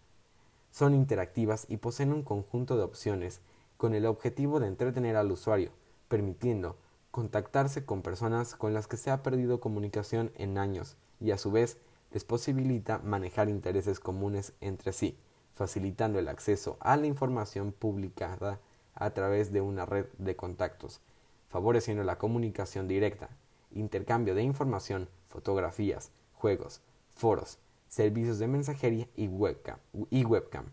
Son 0.72 0.96
interactivas 0.96 1.67
y 1.69 1.77
poseen 1.77 2.12
un 2.12 2.24
conjunto 2.24 2.75
de 2.75 2.81
opciones 2.81 3.39
con 3.77 3.93
el 3.93 4.05
objetivo 4.05 4.60
de 4.60 4.67
entretener 4.67 5.15
al 5.15 5.31
usuario, 5.31 5.72
permitiendo 6.07 6.75
contactarse 7.12 7.86
con 7.86 8.01
personas 8.01 8.55
con 8.55 8.74
las 8.74 8.88
que 8.88 8.98
se 8.98 9.12
ha 9.12 9.24
perdido 9.24 9.60
comunicación 9.60 10.31
en 10.36 10.57
años 10.57 10.98
y 11.19 11.31
a 11.31 11.38
su 11.38 11.51
vez 11.51 11.77
les 12.12 12.24
posibilita 12.24 13.00
manejar 13.00 13.50
intereses 13.50 14.00
comunes 14.00 14.53
entre 14.62 14.93
sí, 14.93 15.17
facilitando 15.53 16.19
el 16.19 16.27
acceso 16.27 16.77
a 16.79 16.96
la 16.98 17.07
información 17.07 17.72
publicada 17.72 18.60
a 18.93 19.10
través 19.12 19.51
de 19.51 19.62
una 19.62 19.86
red 19.86 20.05
de 20.17 20.36
contactos, 20.36 21.01
favoreciendo 21.50 22.03
la 22.03 22.17
comunicación 22.17 22.88
directa, 22.88 23.29
intercambio 23.72 24.36
de 24.36 24.43
información, 24.43 25.10
fotografías, 25.27 26.12
juegos, 26.34 26.81
foros, 27.15 27.60
servicios 27.88 28.39
de 28.39 28.48
mensajería 28.48 29.07
y 29.15 29.27
webcam. 29.27 30.65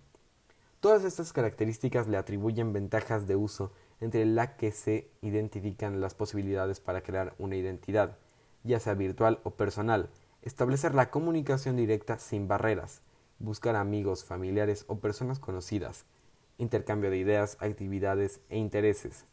Todas 0.85 1.05
estas 1.05 1.33
características 1.33 2.09
le 2.09 2.19
atribuyen 2.19 2.75
ventajas 2.75 3.27
de 3.27 3.37
uso 3.37 3.73
entre 4.03 4.27
la 4.27 4.59
que 4.59 4.71
se 4.71 5.09
identifican 5.23 6.03
las 6.03 6.15
posibilidades 6.15 6.79
para 6.79 7.01
crear 7.01 7.35
una 7.39 7.57
identidad, 7.57 8.19
ya 8.65 8.79
sea 8.79 8.93
virtual 8.93 9.41
o 9.45 9.53
personal, 9.53 10.11
establecer 10.43 10.95
la 10.95 11.09
comunicación 11.09 11.79
directa 11.79 12.19
sin 12.19 12.49
barreras, 12.49 13.01
buscar 13.39 13.77
amigos, 13.77 14.27
familiares 14.27 14.85
o 14.87 14.99
personas 14.99 15.39
conocidas, 15.39 16.05
intercambio 16.59 17.09
de 17.09 17.17
ideas, 17.17 17.57
actividades 17.61 18.43
e 18.51 18.59
intereses. 18.59 19.25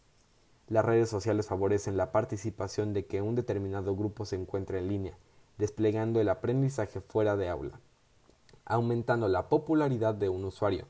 Las 0.69 0.85
redes 0.85 1.09
sociales 1.09 1.47
favorecen 1.47 1.97
la 1.97 2.13
participación 2.13 2.93
de 2.93 3.07
que 3.07 3.21
un 3.21 3.35
determinado 3.35 3.93
grupo 3.93 4.23
se 4.23 4.37
encuentre 4.37 4.77
en 4.79 4.87
línea, 4.87 5.17
desplegando 5.57 6.21
el 6.21 6.29
aprendizaje 6.29 7.01
fuera 7.01 7.35
de 7.35 7.49
aula, 7.49 7.81
aumentando 8.63 9.27
la 9.27 9.49
popularidad 9.49 10.15
de 10.15 10.29
un 10.29 10.45
usuario, 10.45 10.87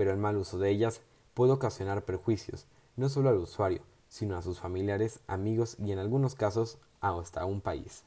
pero 0.00 0.12
el 0.12 0.16
mal 0.16 0.38
uso 0.38 0.58
de 0.58 0.70
ellas 0.70 1.02
puede 1.34 1.52
ocasionar 1.52 2.06
perjuicios, 2.06 2.64
no 2.96 3.10
solo 3.10 3.28
al 3.28 3.36
usuario, 3.36 3.82
sino 4.08 4.34
a 4.34 4.40
sus 4.40 4.58
familiares, 4.58 5.20
amigos 5.26 5.76
y 5.78 5.92
en 5.92 5.98
algunos 5.98 6.34
casos 6.34 6.78
hasta 7.02 7.44
un 7.44 7.60
país. 7.60 8.02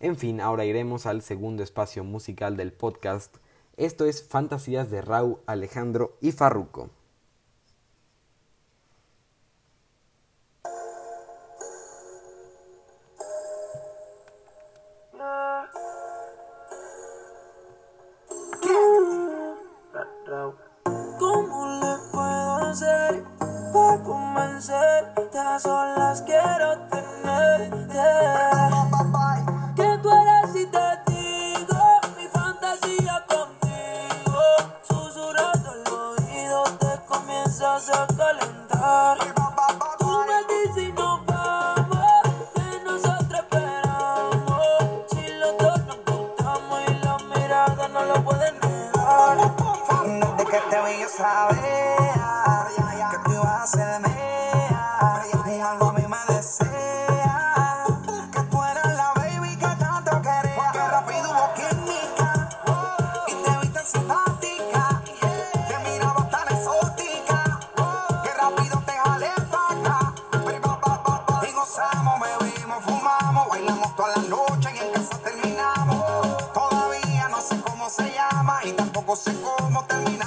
En 0.00 0.16
fin, 0.16 0.40
ahora 0.40 0.64
iremos 0.64 1.04
al 1.04 1.20
segundo 1.20 1.62
espacio 1.62 2.04
musical 2.04 2.56
del 2.56 2.72
podcast. 2.72 3.36
Esto 3.76 4.06
es 4.06 4.26
Fantasías 4.26 4.90
de 4.90 5.02
Raúl, 5.02 5.40
Alejandro 5.44 6.16
y 6.22 6.32
Farruco. 6.32 6.88
Tampoco 79.12 79.16
sé 79.16 79.32
cómo 79.42 79.84
terminamos 79.84 80.21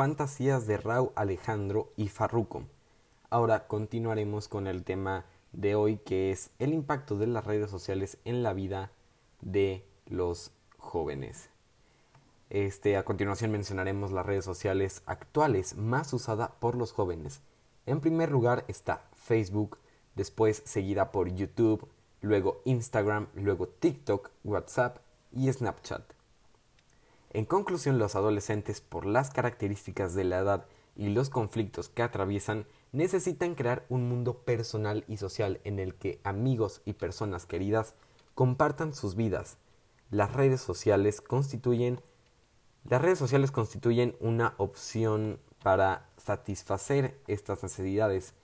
Fantasías 0.00 0.66
de 0.66 0.78
Rau 0.78 1.12
Alejandro 1.14 1.92
y 1.94 2.08
Farruko. 2.08 2.62
Ahora 3.28 3.66
continuaremos 3.66 4.48
con 4.48 4.66
el 4.66 4.82
tema 4.82 5.26
de 5.52 5.74
hoy 5.74 5.98
que 5.98 6.30
es 6.30 6.48
el 6.58 6.72
impacto 6.72 7.18
de 7.18 7.26
las 7.26 7.44
redes 7.44 7.70
sociales 7.70 8.16
en 8.24 8.42
la 8.42 8.54
vida 8.54 8.92
de 9.42 9.84
los 10.06 10.52
jóvenes. 10.78 11.50
Este, 12.48 12.96
a 12.96 13.04
continuación 13.04 13.50
mencionaremos 13.50 14.10
las 14.10 14.24
redes 14.24 14.46
sociales 14.46 15.02
actuales 15.04 15.76
más 15.76 16.14
usadas 16.14 16.50
por 16.60 16.76
los 16.76 16.92
jóvenes. 16.92 17.42
En 17.84 18.00
primer 18.00 18.30
lugar 18.30 18.64
está 18.68 19.04
Facebook, 19.16 19.76
después 20.14 20.62
seguida 20.64 21.12
por 21.12 21.28
YouTube, 21.28 21.86
luego 22.22 22.62
Instagram, 22.64 23.26
luego 23.34 23.68
TikTok, 23.68 24.30
WhatsApp 24.44 24.96
y 25.30 25.52
Snapchat. 25.52 26.19
En 27.30 27.44
conclusión, 27.44 27.98
los 27.98 28.16
adolescentes, 28.16 28.80
por 28.80 29.06
las 29.06 29.30
características 29.30 30.14
de 30.14 30.24
la 30.24 30.38
edad 30.38 30.66
y 30.96 31.10
los 31.10 31.30
conflictos 31.30 31.88
que 31.88 32.02
atraviesan, 32.02 32.66
necesitan 32.92 33.54
crear 33.54 33.86
un 33.88 34.08
mundo 34.08 34.38
personal 34.38 35.04
y 35.06 35.16
social 35.16 35.60
en 35.64 35.78
el 35.78 35.94
que 35.94 36.20
amigos 36.24 36.82
y 36.84 36.94
personas 36.94 37.46
queridas 37.46 37.94
compartan 38.34 38.94
sus 38.94 39.14
vidas. 39.14 39.58
Las 40.10 40.32
redes 40.32 40.60
sociales 40.60 41.20
constituyen 41.20 42.00
las 42.84 43.02
redes 43.02 43.18
sociales 43.18 43.50
constituyen 43.50 44.16
una 44.20 44.54
opción 44.56 45.38
para 45.62 46.08
satisfacer 46.16 47.20
estas 47.26 47.62
necesidades, 47.62 48.34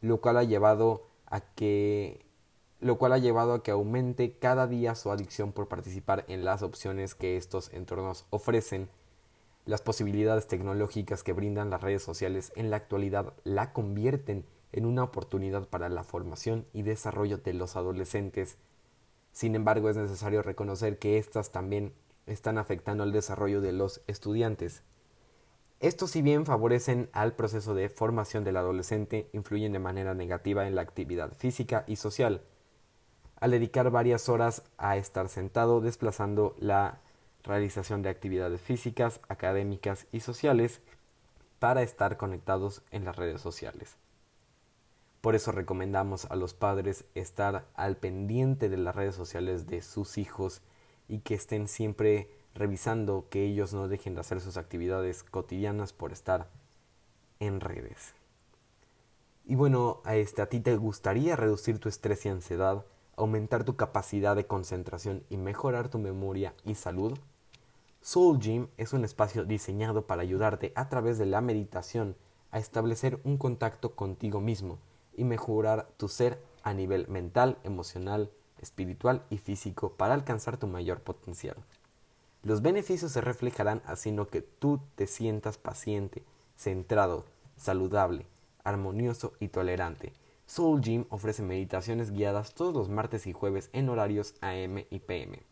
lo 0.00 0.20
cual 0.20 0.38
ha 0.38 0.44
llevado 0.44 1.06
a 1.26 1.40
que 1.40 2.24
lo 2.82 2.98
cual 2.98 3.12
ha 3.12 3.18
llevado 3.18 3.54
a 3.54 3.62
que 3.62 3.70
aumente 3.70 4.36
cada 4.38 4.66
día 4.66 4.96
su 4.96 5.12
adicción 5.12 5.52
por 5.52 5.68
participar 5.68 6.24
en 6.26 6.44
las 6.44 6.62
opciones 6.62 7.14
que 7.14 7.36
estos 7.36 7.72
entornos 7.72 8.26
ofrecen. 8.30 8.88
Las 9.66 9.82
posibilidades 9.82 10.48
tecnológicas 10.48 11.22
que 11.22 11.32
brindan 11.32 11.70
las 11.70 11.80
redes 11.80 12.02
sociales 12.02 12.52
en 12.56 12.70
la 12.70 12.76
actualidad 12.76 13.34
la 13.44 13.72
convierten 13.72 14.44
en 14.72 14.84
una 14.84 15.04
oportunidad 15.04 15.68
para 15.68 15.88
la 15.88 16.02
formación 16.02 16.66
y 16.72 16.82
desarrollo 16.82 17.38
de 17.38 17.52
los 17.52 17.76
adolescentes. 17.76 18.58
Sin 19.30 19.54
embargo, 19.54 19.88
es 19.88 19.96
necesario 19.96 20.42
reconocer 20.42 20.98
que 20.98 21.18
éstas 21.18 21.52
también 21.52 21.94
están 22.26 22.58
afectando 22.58 23.04
al 23.04 23.12
desarrollo 23.12 23.60
de 23.60 23.72
los 23.72 24.02
estudiantes. 24.08 24.82
Estos, 25.78 26.10
si 26.10 26.22
bien 26.22 26.46
favorecen 26.46 27.10
al 27.12 27.36
proceso 27.36 27.74
de 27.74 27.88
formación 27.88 28.42
del 28.42 28.56
adolescente, 28.56 29.28
influyen 29.32 29.72
de 29.72 29.78
manera 29.78 30.14
negativa 30.14 30.66
en 30.66 30.74
la 30.74 30.82
actividad 30.82 31.32
física 31.32 31.84
y 31.86 31.94
social, 31.94 32.42
al 33.42 33.50
dedicar 33.50 33.90
varias 33.90 34.28
horas 34.28 34.62
a 34.78 34.96
estar 34.96 35.28
sentado, 35.28 35.80
desplazando 35.80 36.54
la 36.60 37.00
realización 37.42 38.00
de 38.00 38.08
actividades 38.08 38.60
físicas, 38.60 39.18
académicas 39.28 40.06
y 40.12 40.20
sociales 40.20 40.80
para 41.58 41.82
estar 41.82 42.16
conectados 42.16 42.82
en 42.92 43.04
las 43.04 43.16
redes 43.16 43.40
sociales. 43.40 43.96
Por 45.20 45.34
eso 45.34 45.50
recomendamos 45.50 46.26
a 46.26 46.36
los 46.36 46.54
padres 46.54 47.04
estar 47.16 47.66
al 47.74 47.96
pendiente 47.96 48.68
de 48.68 48.76
las 48.76 48.94
redes 48.94 49.16
sociales 49.16 49.66
de 49.66 49.82
sus 49.82 50.18
hijos 50.18 50.62
y 51.08 51.18
que 51.18 51.34
estén 51.34 51.66
siempre 51.66 52.30
revisando 52.54 53.26
que 53.28 53.44
ellos 53.44 53.74
no 53.74 53.88
dejen 53.88 54.14
de 54.14 54.20
hacer 54.20 54.40
sus 54.40 54.56
actividades 54.56 55.24
cotidianas 55.24 55.92
por 55.92 56.12
estar 56.12 56.46
en 57.40 57.58
redes. 57.58 58.14
Y 59.44 59.56
bueno, 59.56 60.00
a, 60.04 60.14
este, 60.14 60.42
a 60.42 60.48
ti 60.48 60.60
te 60.60 60.76
gustaría 60.76 61.34
reducir 61.34 61.80
tu 61.80 61.88
estrés 61.88 62.24
y 62.24 62.28
ansiedad, 62.28 62.84
aumentar 63.16 63.64
tu 63.64 63.76
capacidad 63.76 64.36
de 64.36 64.46
concentración 64.46 65.22
y 65.30 65.36
mejorar 65.36 65.88
tu 65.88 65.98
memoria 65.98 66.54
y 66.64 66.74
salud. 66.74 67.18
Soul 68.00 68.40
Gym 68.40 68.68
es 68.76 68.92
un 68.92 69.04
espacio 69.04 69.44
diseñado 69.44 70.06
para 70.06 70.22
ayudarte 70.22 70.72
a 70.74 70.88
través 70.88 71.18
de 71.18 71.26
la 71.26 71.40
meditación 71.40 72.16
a 72.50 72.58
establecer 72.58 73.20
un 73.24 73.38
contacto 73.38 73.94
contigo 73.94 74.40
mismo 74.40 74.78
y 75.16 75.24
mejorar 75.24 75.88
tu 75.96 76.08
ser 76.08 76.42
a 76.62 76.74
nivel 76.74 77.08
mental, 77.08 77.58
emocional, 77.64 78.30
espiritual 78.60 79.22
y 79.30 79.38
físico 79.38 79.92
para 79.92 80.14
alcanzar 80.14 80.56
tu 80.56 80.66
mayor 80.66 81.00
potencial. 81.00 81.56
Los 82.42 82.62
beneficios 82.62 83.12
se 83.12 83.20
reflejarán 83.20 83.82
haciendo 83.86 84.28
que 84.28 84.42
tú 84.42 84.80
te 84.96 85.06
sientas 85.06 85.58
paciente, 85.58 86.24
centrado, 86.56 87.24
saludable, 87.56 88.26
armonioso 88.64 89.32
y 89.38 89.48
tolerante. 89.48 90.12
Soul 90.54 90.82
Gym 90.82 91.06
ofrece 91.08 91.42
meditaciones 91.42 92.10
guiadas 92.10 92.52
todos 92.52 92.74
los 92.74 92.90
martes 92.90 93.26
y 93.26 93.32
jueves 93.32 93.70
en 93.72 93.88
horarios 93.88 94.34
AM 94.42 94.84
y 94.90 94.98
PM. 94.98 95.42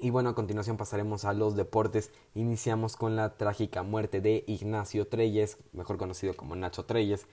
Y 0.00 0.10
bueno, 0.10 0.30
a 0.30 0.34
continuación 0.34 0.76
pasaremos 0.76 1.24
a 1.24 1.32
los 1.32 1.56
deportes. 1.56 2.10
Iniciamos 2.34 2.96
con 2.96 3.16
la 3.16 3.36
trágica 3.36 3.82
muerte 3.82 4.20
de 4.20 4.44
Ignacio 4.46 5.06
Treyes, 5.06 5.58
mejor 5.72 5.96
conocido 5.96 6.34
como 6.36 6.56
Nacho 6.56 6.84
Treyes, 6.84 7.26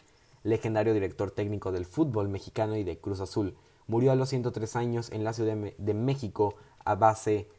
legendario 0.44 0.94
director 0.94 1.32
técnico 1.32 1.72
del 1.72 1.86
fútbol 1.86 2.30
mexicano 2.30 2.76
y 2.76 2.84
de 2.84 3.00
Cruz 3.00 3.20
Azul. 3.20 3.56
Murió 3.88 4.12
a 4.12 4.16
los 4.16 4.30
103 4.30 4.76
años 4.76 5.12
en 5.12 5.24
la 5.24 5.34
Ciudad 5.34 5.56
de 5.56 5.94
México 5.94 6.56
a 6.86 6.96
base 6.96 7.50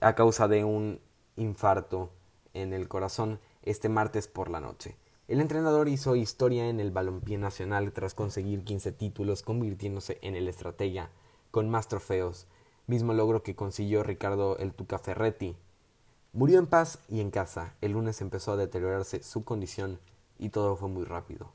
a 0.00 0.14
causa 0.14 0.48
de 0.48 0.64
un 0.64 1.00
infarto 1.36 2.10
en 2.54 2.72
el 2.72 2.88
corazón 2.88 3.40
este 3.62 3.88
martes 3.88 4.28
por 4.28 4.48
la 4.48 4.60
noche. 4.60 4.96
El 5.28 5.40
entrenador 5.40 5.88
hizo 5.88 6.14
historia 6.14 6.68
en 6.68 6.78
el 6.78 6.92
balompié 6.92 7.36
nacional 7.36 7.92
tras 7.92 8.14
conseguir 8.14 8.62
15 8.62 8.92
títulos, 8.92 9.42
convirtiéndose 9.42 10.18
en 10.22 10.36
el 10.36 10.46
estratega 10.48 11.10
con 11.50 11.68
más 11.68 11.88
trofeos, 11.88 12.46
mismo 12.86 13.14
logro 13.14 13.42
que 13.42 13.56
consiguió 13.56 14.02
Ricardo 14.02 14.56
El 14.58 14.72
Tuca 14.72 14.98
Ferretti. 14.98 15.56
Murió 16.32 16.58
en 16.58 16.66
paz 16.66 17.00
y 17.08 17.20
en 17.20 17.30
casa. 17.30 17.74
El 17.80 17.92
lunes 17.92 18.20
empezó 18.20 18.52
a 18.52 18.56
deteriorarse 18.56 19.22
su 19.22 19.44
condición 19.44 19.98
y 20.38 20.50
todo 20.50 20.76
fue 20.76 20.88
muy 20.88 21.04
rápido. 21.04 21.50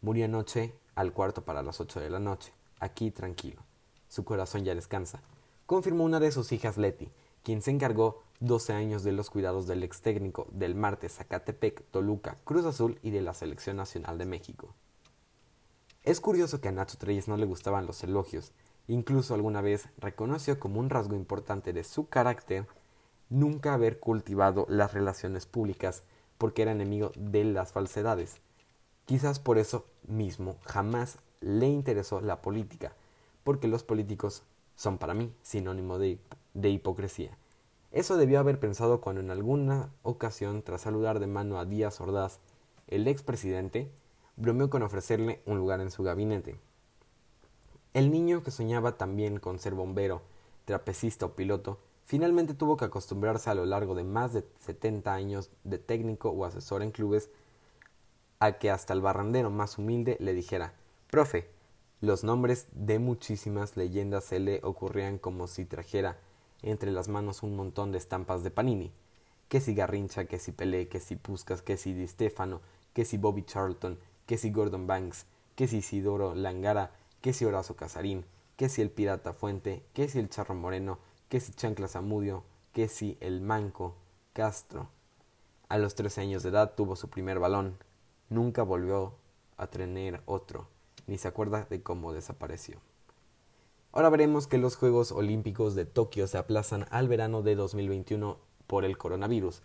Murió 0.00 0.24
anoche 0.24 0.74
al 0.94 1.12
cuarto 1.12 1.44
para 1.44 1.62
las 1.62 1.80
8 1.80 2.00
de 2.00 2.10
la 2.10 2.18
noche, 2.18 2.52
aquí 2.80 3.10
tranquilo. 3.10 3.62
Su 4.08 4.24
corazón 4.24 4.64
ya 4.64 4.74
descansa, 4.74 5.22
confirmó 5.66 6.04
una 6.04 6.20
de 6.20 6.32
sus 6.32 6.52
hijas 6.52 6.76
Leti, 6.76 7.08
quien 7.42 7.62
se 7.62 7.70
encargó 7.70 8.22
12 8.40 8.72
años 8.72 9.04
de 9.04 9.12
los 9.12 9.30
cuidados 9.30 9.66
del 9.66 9.84
ex 9.84 10.02
técnico 10.02 10.48
del 10.50 10.74
Martes 10.74 11.14
Zacatepec, 11.14 11.84
Toluca, 11.90 12.36
Cruz 12.44 12.64
Azul 12.66 12.98
y 13.02 13.10
de 13.10 13.22
la 13.22 13.34
Selección 13.34 13.76
Nacional 13.76 14.18
de 14.18 14.26
México. 14.26 14.74
Es 16.02 16.20
curioso 16.20 16.60
que 16.60 16.68
a 16.68 16.72
Nacho 16.72 16.98
Treyes 16.98 17.28
no 17.28 17.36
le 17.36 17.46
gustaban 17.46 17.86
los 17.86 18.02
elogios, 18.02 18.52
incluso 18.88 19.34
alguna 19.34 19.60
vez 19.60 19.88
reconoció 19.98 20.58
como 20.58 20.80
un 20.80 20.90
rasgo 20.90 21.14
importante 21.14 21.72
de 21.72 21.84
su 21.84 22.08
carácter 22.08 22.66
nunca 23.30 23.74
haber 23.74 23.98
cultivado 23.98 24.66
las 24.68 24.92
relaciones 24.92 25.46
públicas 25.46 26.02
porque 26.38 26.62
era 26.62 26.72
enemigo 26.72 27.12
de 27.16 27.44
las 27.44 27.72
falsedades. 27.72 28.40
Quizás 29.06 29.38
por 29.38 29.58
eso 29.58 29.86
mismo 30.06 30.56
jamás 30.64 31.18
le 31.40 31.66
interesó 31.66 32.20
la 32.20 32.42
política, 32.42 32.94
porque 33.44 33.68
los 33.68 33.82
políticos 33.82 34.42
son 34.76 34.98
para 34.98 35.14
mí 35.14 35.32
sinónimo 35.42 35.98
de, 35.98 36.18
hipocresía. 36.54 37.36
Eso 37.90 38.16
debió 38.16 38.38
haber 38.38 38.58
pensado 38.58 39.00
cuando 39.00 39.20
en 39.20 39.30
alguna 39.30 39.90
ocasión, 40.02 40.62
tras 40.62 40.82
saludar 40.82 41.20
de 41.20 41.26
mano 41.26 41.58
a 41.58 41.64
Díaz 41.64 42.00
Ordaz, 42.00 42.40
el 42.88 43.06
expresidente, 43.06 43.90
bromeó 44.36 44.70
con 44.70 44.82
ofrecerle 44.82 45.42
un 45.46 45.58
lugar 45.58 45.80
en 45.80 45.90
su 45.90 46.02
gabinete. 46.02 46.58
El 47.94 48.10
niño 48.10 48.42
que 48.42 48.50
soñaba 48.50 48.96
también 48.96 49.38
con 49.38 49.58
ser 49.58 49.74
bombero, 49.74 50.22
trapecista 50.64 51.26
o 51.26 51.32
piloto, 51.32 51.78
finalmente 52.06 52.54
tuvo 52.54 52.78
que 52.78 52.86
acostumbrarse 52.86 53.50
a 53.50 53.54
lo 53.54 53.66
largo 53.66 53.94
de 53.94 54.02
más 54.02 54.32
de 54.32 54.46
70 54.64 55.12
años 55.12 55.50
de 55.64 55.78
técnico 55.78 56.30
o 56.30 56.46
asesor 56.46 56.82
en 56.82 56.90
clubes 56.90 57.28
a 58.38 58.52
que 58.58 58.70
hasta 58.70 58.94
el 58.94 59.02
barrandero 59.02 59.50
más 59.50 59.76
humilde 59.76 60.16
le 60.20 60.32
dijera, 60.32 60.72
profe, 61.10 61.50
los 62.00 62.24
nombres 62.24 62.66
de 62.72 62.98
muchísimas 62.98 63.76
leyendas 63.76 64.24
se 64.24 64.40
le 64.40 64.60
ocurrían 64.64 65.18
como 65.18 65.46
si 65.46 65.66
trajera 65.66 66.18
entre 66.62 66.92
las 66.92 67.08
manos 67.08 67.42
un 67.42 67.54
montón 67.54 67.92
de 67.92 67.98
estampas 67.98 68.42
de 68.42 68.50
Panini. 68.50 68.90
Que 69.48 69.60
si 69.60 69.74
Garrincha, 69.74 70.24
que 70.24 70.38
si 70.38 70.50
Pelé, 70.50 70.88
que 70.88 70.98
si 70.98 71.14
Puskas, 71.14 71.60
que 71.60 71.76
si 71.76 71.92
Di 71.92 72.08
Stefano, 72.08 72.62
que 72.94 73.04
si 73.04 73.18
Bobby 73.18 73.44
Charlton, 73.44 73.98
que 74.26 74.38
si 74.38 74.50
Gordon 74.50 74.86
Banks, 74.86 75.26
que 75.54 75.68
si 75.68 75.76
Isidoro 75.76 76.34
Langara, 76.34 76.90
que 77.22 77.32
si 77.32 77.44
Horacio 77.44 77.76
Casarín, 77.76 78.26
que 78.56 78.68
si 78.68 78.82
el 78.82 78.90
Pirata 78.90 79.32
Fuente, 79.32 79.82
que 79.94 80.08
si 80.08 80.18
el 80.18 80.28
Charro 80.28 80.54
Moreno, 80.54 80.98
que 81.28 81.40
si 81.40 81.52
Chancla 81.52 81.88
Zamudio, 81.88 82.44
que 82.72 82.88
si 82.88 83.16
el 83.20 83.40
Manco 83.40 83.94
Castro. 84.32 84.88
A 85.68 85.78
los 85.78 85.94
13 85.94 86.20
años 86.20 86.42
de 86.42 86.50
edad 86.50 86.74
tuvo 86.74 86.96
su 86.96 87.08
primer 87.08 87.38
balón. 87.38 87.78
Nunca 88.28 88.62
volvió 88.64 89.14
a 89.56 89.68
tener 89.68 90.20
otro, 90.26 90.66
ni 91.06 91.16
se 91.16 91.28
acuerda 91.28 91.66
de 91.70 91.82
cómo 91.82 92.12
desapareció. 92.12 92.80
Ahora 93.92 94.10
veremos 94.10 94.46
que 94.48 94.58
los 94.58 94.76
Juegos 94.76 95.12
Olímpicos 95.12 95.74
de 95.74 95.84
Tokio 95.84 96.26
se 96.26 96.38
aplazan 96.38 96.86
al 96.90 97.08
verano 97.08 97.42
de 97.42 97.54
2021 97.54 98.38
por 98.66 98.84
el 98.84 98.98
coronavirus, 98.98 99.62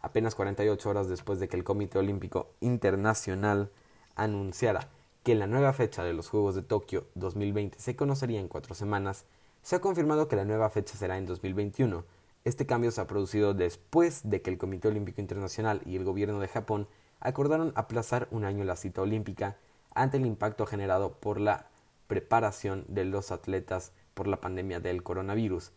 apenas 0.00 0.34
48 0.34 0.88
horas 0.88 1.08
después 1.08 1.38
de 1.38 1.48
que 1.48 1.56
el 1.56 1.64
Comité 1.64 1.98
Olímpico 1.98 2.50
Internacional 2.60 3.70
anunciara 4.14 4.88
que 5.24 5.34
la 5.34 5.46
nueva 5.46 5.72
fecha 5.72 6.04
de 6.04 6.12
los 6.12 6.28
Juegos 6.28 6.54
de 6.54 6.60
Tokio 6.60 7.06
2020 7.14 7.78
se 7.80 7.96
conocería 7.96 8.40
en 8.40 8.46
cuatro 8.46 8.74
semanas, 8.74 9.24
se 9.62 9.74
ha 9.74 9.80
confirmado 9.80 10.28
que 10.28 10.36
la 10.36 10.44
nueva 10.44 10.68
fecha 10.68 10.98
será 10.98 11.16
en 11.16 11.24
2021. 11.24 12.04
Este 12.44 12.66
cambio 12.66 12.90
se 12.90 13.00
ha 13.00 13.06
producido 13.06 13.54
después 13.54 14.20
de 14.28 14.42
que 14.42 14.50
el 14.50 14.58
Comité 14.58 14.88
Olímpico 14.88 15.22
Internacional 15.22 15.80
y 15.86 15.96
el 15.96 16.04
gobierno 16.04 16.40
de 16.40 16.48
Japón 16.48 16.88
acordaron 17.20 17.72
aplazar 17.74 18.28
un 18.32 18.44
año 18.44 18.64
la 18.64 18.76
cita 18.76 19.00
olímpica 19.00 19.56
ante 19.94 20.18
el 20.18 20.26
impacto 20.26 20.66
generado 20.66 21.14
por 21.14 21.40
la 21.40 21.70
preparación 22.06 22.84
de 22.88 23.06
los 23.06 23.32
atletas 23.32 23.92
por 24.12 24.26
la 24.26 24.42
pandemia 24.42 24.78
del 24.80 25.02
coronavirus. 25.02 25.72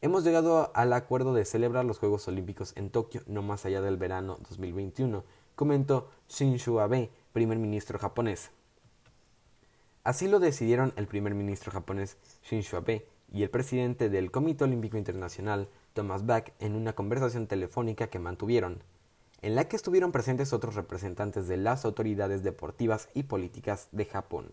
Hemos 0.00 0.24
llegado 0.24 0.72
al 0.74 0.94
acuerdo 0.94 1.34
de 1.34 1.44
celebrar 1.44 1.84
los 1.84 1.98
Juegos 1.98 2.26
Olímpicos 2.26 2.72
en 2.74 2.88
Tokio 2.88 3.20
no 3.26 3.42
más 3.42 3.66
allá 3.66 3.82
del 3.82 3.98
verano 3.98 4.38
2021, 4.48 5.24
comentó 5.56 6.08
Shinzo 6.30 6.80
Abe, 6.80 7.10
primer 7.34 7.58
ministro 7.58 7.98
japonés. 7.98 8.50
Así 10.08 10.26
lo 10.26 10.40
decidieron 10.40 10.94
el 10.96 11.06
primer 11.06 11.34
ministro 11.34 11.70
japonés 11.70 12.16
Shinzo 12.42 12.78
Abe 12.78 13.06
y 13.30 13.42
el 13.42 13.50
presidente 13.50 14.08
del 14.08 14.30
Comité 14.30 14.64
Olímpico 14.64 14.96
Internacional, 14.96 15.68
Thomas 15.92 16.24
Bach, 16.24 16.48
en 16.60 16.76
una 16.76 16.94
conversación 16.94 17.46
telefónica 17.46 18.06
que 18.06 18.18
mantuvieron, 18.18 18.82
en 19.42 19.54
la 19.54 19.68
que 19.68 19.76
estuvieron 19.76 20.10
presentes 20.10 20.54
otros 20.54 20.76
representantes 20.76 21.46
de 21.46 21.58
las 21.58 21.84
autoridades 21.84 22.42
deportivas 22.42 23.10
y 23.12 23.24
políticas 23.24 23.88
de 23.92 24.06
Japón. 24.06 24.50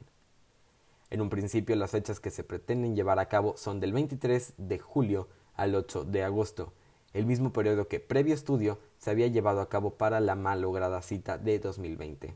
En 1.10 1.22
un 1.22 1.30
principio 1.30 1.78
las 1.78 1.92
fechas 1.92 2.20
que 2.20 2.32
se 2.32 2.44
pretenden 2.44 2.94
llevar 2.94 3.20
a 3.20 3.30
cabo 3.30 3.56
son 3.56 3.80
del 3.80 3.94
23 3.94 4.56
de 4.58 4.80
julio 4.80 5.30
al 5.54 5.74
8 5.74 6.04
de 6.04 6.26
agosto, 6.26 6.74
el 7.14 7.26
mismo 7.26 7.54
periodo 7.54 7.88
que 7.88 8.02
previo 8.02 8.34
estudio 8.34 8.78
se 8.98 9.10
había 9.10 9.28
llevado 9.28 9.62
a 9.62 9.70
cabo 9.70 9.92
para 9.92 10.20
la 10.20 10.36
malograda 10.36 11.02
cita 11.02 11.38
de 11.38 11.60
2020. 11.60 12.36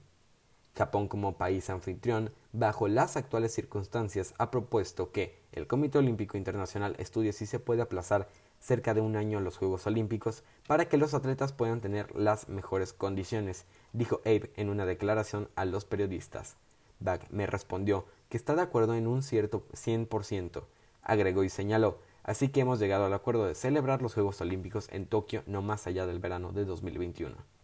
Japón 0.74 1.10
como 1.10 1.38
país 1.38 1.70
anfitrión, 1.70 2.32
bajo 2.52 2.88
las 2.88 3.18
actuales 3.18 3.54
circunstancias, 3.54 4.34
ha 4.38 4.52
propuesto 4.52 5.12
que 5.12 5.38
el 5.52 5.68
Comité 5.68 5.98
Olímpico 6.00 6.38
Internacional 6.38 6.96
estudie 6.98 7.34
si 7.34 7.46
se 7.46 7.60
puede 7.60 7.82
aplazar 7.82 8.28
cerca 8.60 8.94
de 8.94 9.02
un 9.02 9.16
año 9.16 9.40
los 9.40 9.58
Juegos 9.58 9.88
Olímpicos 9.88 10.44
para 10.68 10.90
que 10.90 10.98
los 10.98 11.14
atletas 11.14 11.54
puedan 11.54 11.82
tener 11.82 12.14
las 12.16 12.50
mejores 12.50 12.94
condiciones, 12.94 13.66
dijo 13.94 14.22
Abe 14.26 14.52
en 14.56 14.70
una 14.70 14.86
declaración 14.86 15.50
a 15.56 15.66
los 15.66 15.86
periodistas. 15.86 16.58
Bach 17.00 17.22
me 17.30 17.46
respondió 17.46 18.06
que 18.28 18.38
está 18.38 18.56
de 18.56 18.62
acuerdo 18.62 18.96
en 18.96 19.08
un 19.08 19.24
cierto 19.24 19.66
100%, 19.74 20.64
agregó 21.02 21.44
y 21.44 21.50
señaló, 21.50 22.00
así 22.24 22.50
que 22.50 22.62
hemos 22.62 22.80
llegado 22.80 23.06
al 23.06 23.14
acuerdo 23.14 23.46
de 23.46 23.56
celebrar 23.56 24.02
los 24.02 24.14
Juegos 24.14 24.42
Olímpicos 24.42 24.90
en 24.92 25.06
Tokio 25.06 25.44
no 25.46 25.62
más 25.62 25.88
allá 25.88 26.06
del 26.06 26.20
verano 26.20 26.52
de 26.52 26.66
2021. 26.66 27.59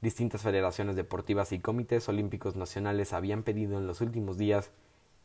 Distintas 0.00 0.40
federaciones 0.40 0.96
deportivas 0.96 1.52
y 1.52 1.58
comités 1.58 2.08
olímpicos 2.08 2.56
nacionales 2.56 3.12
habían 3.12 3.42
pedido 3.42 3.76
en 3.76 3.86
los 3.86 4.00
últimos 4.00 4.38
días 4.38 4.70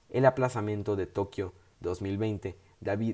el 0.10 0.26
aplazamiento 0.26 0.98
de 0.98 1.06
Tokio 1.06 1.54
2020 1.80 2.58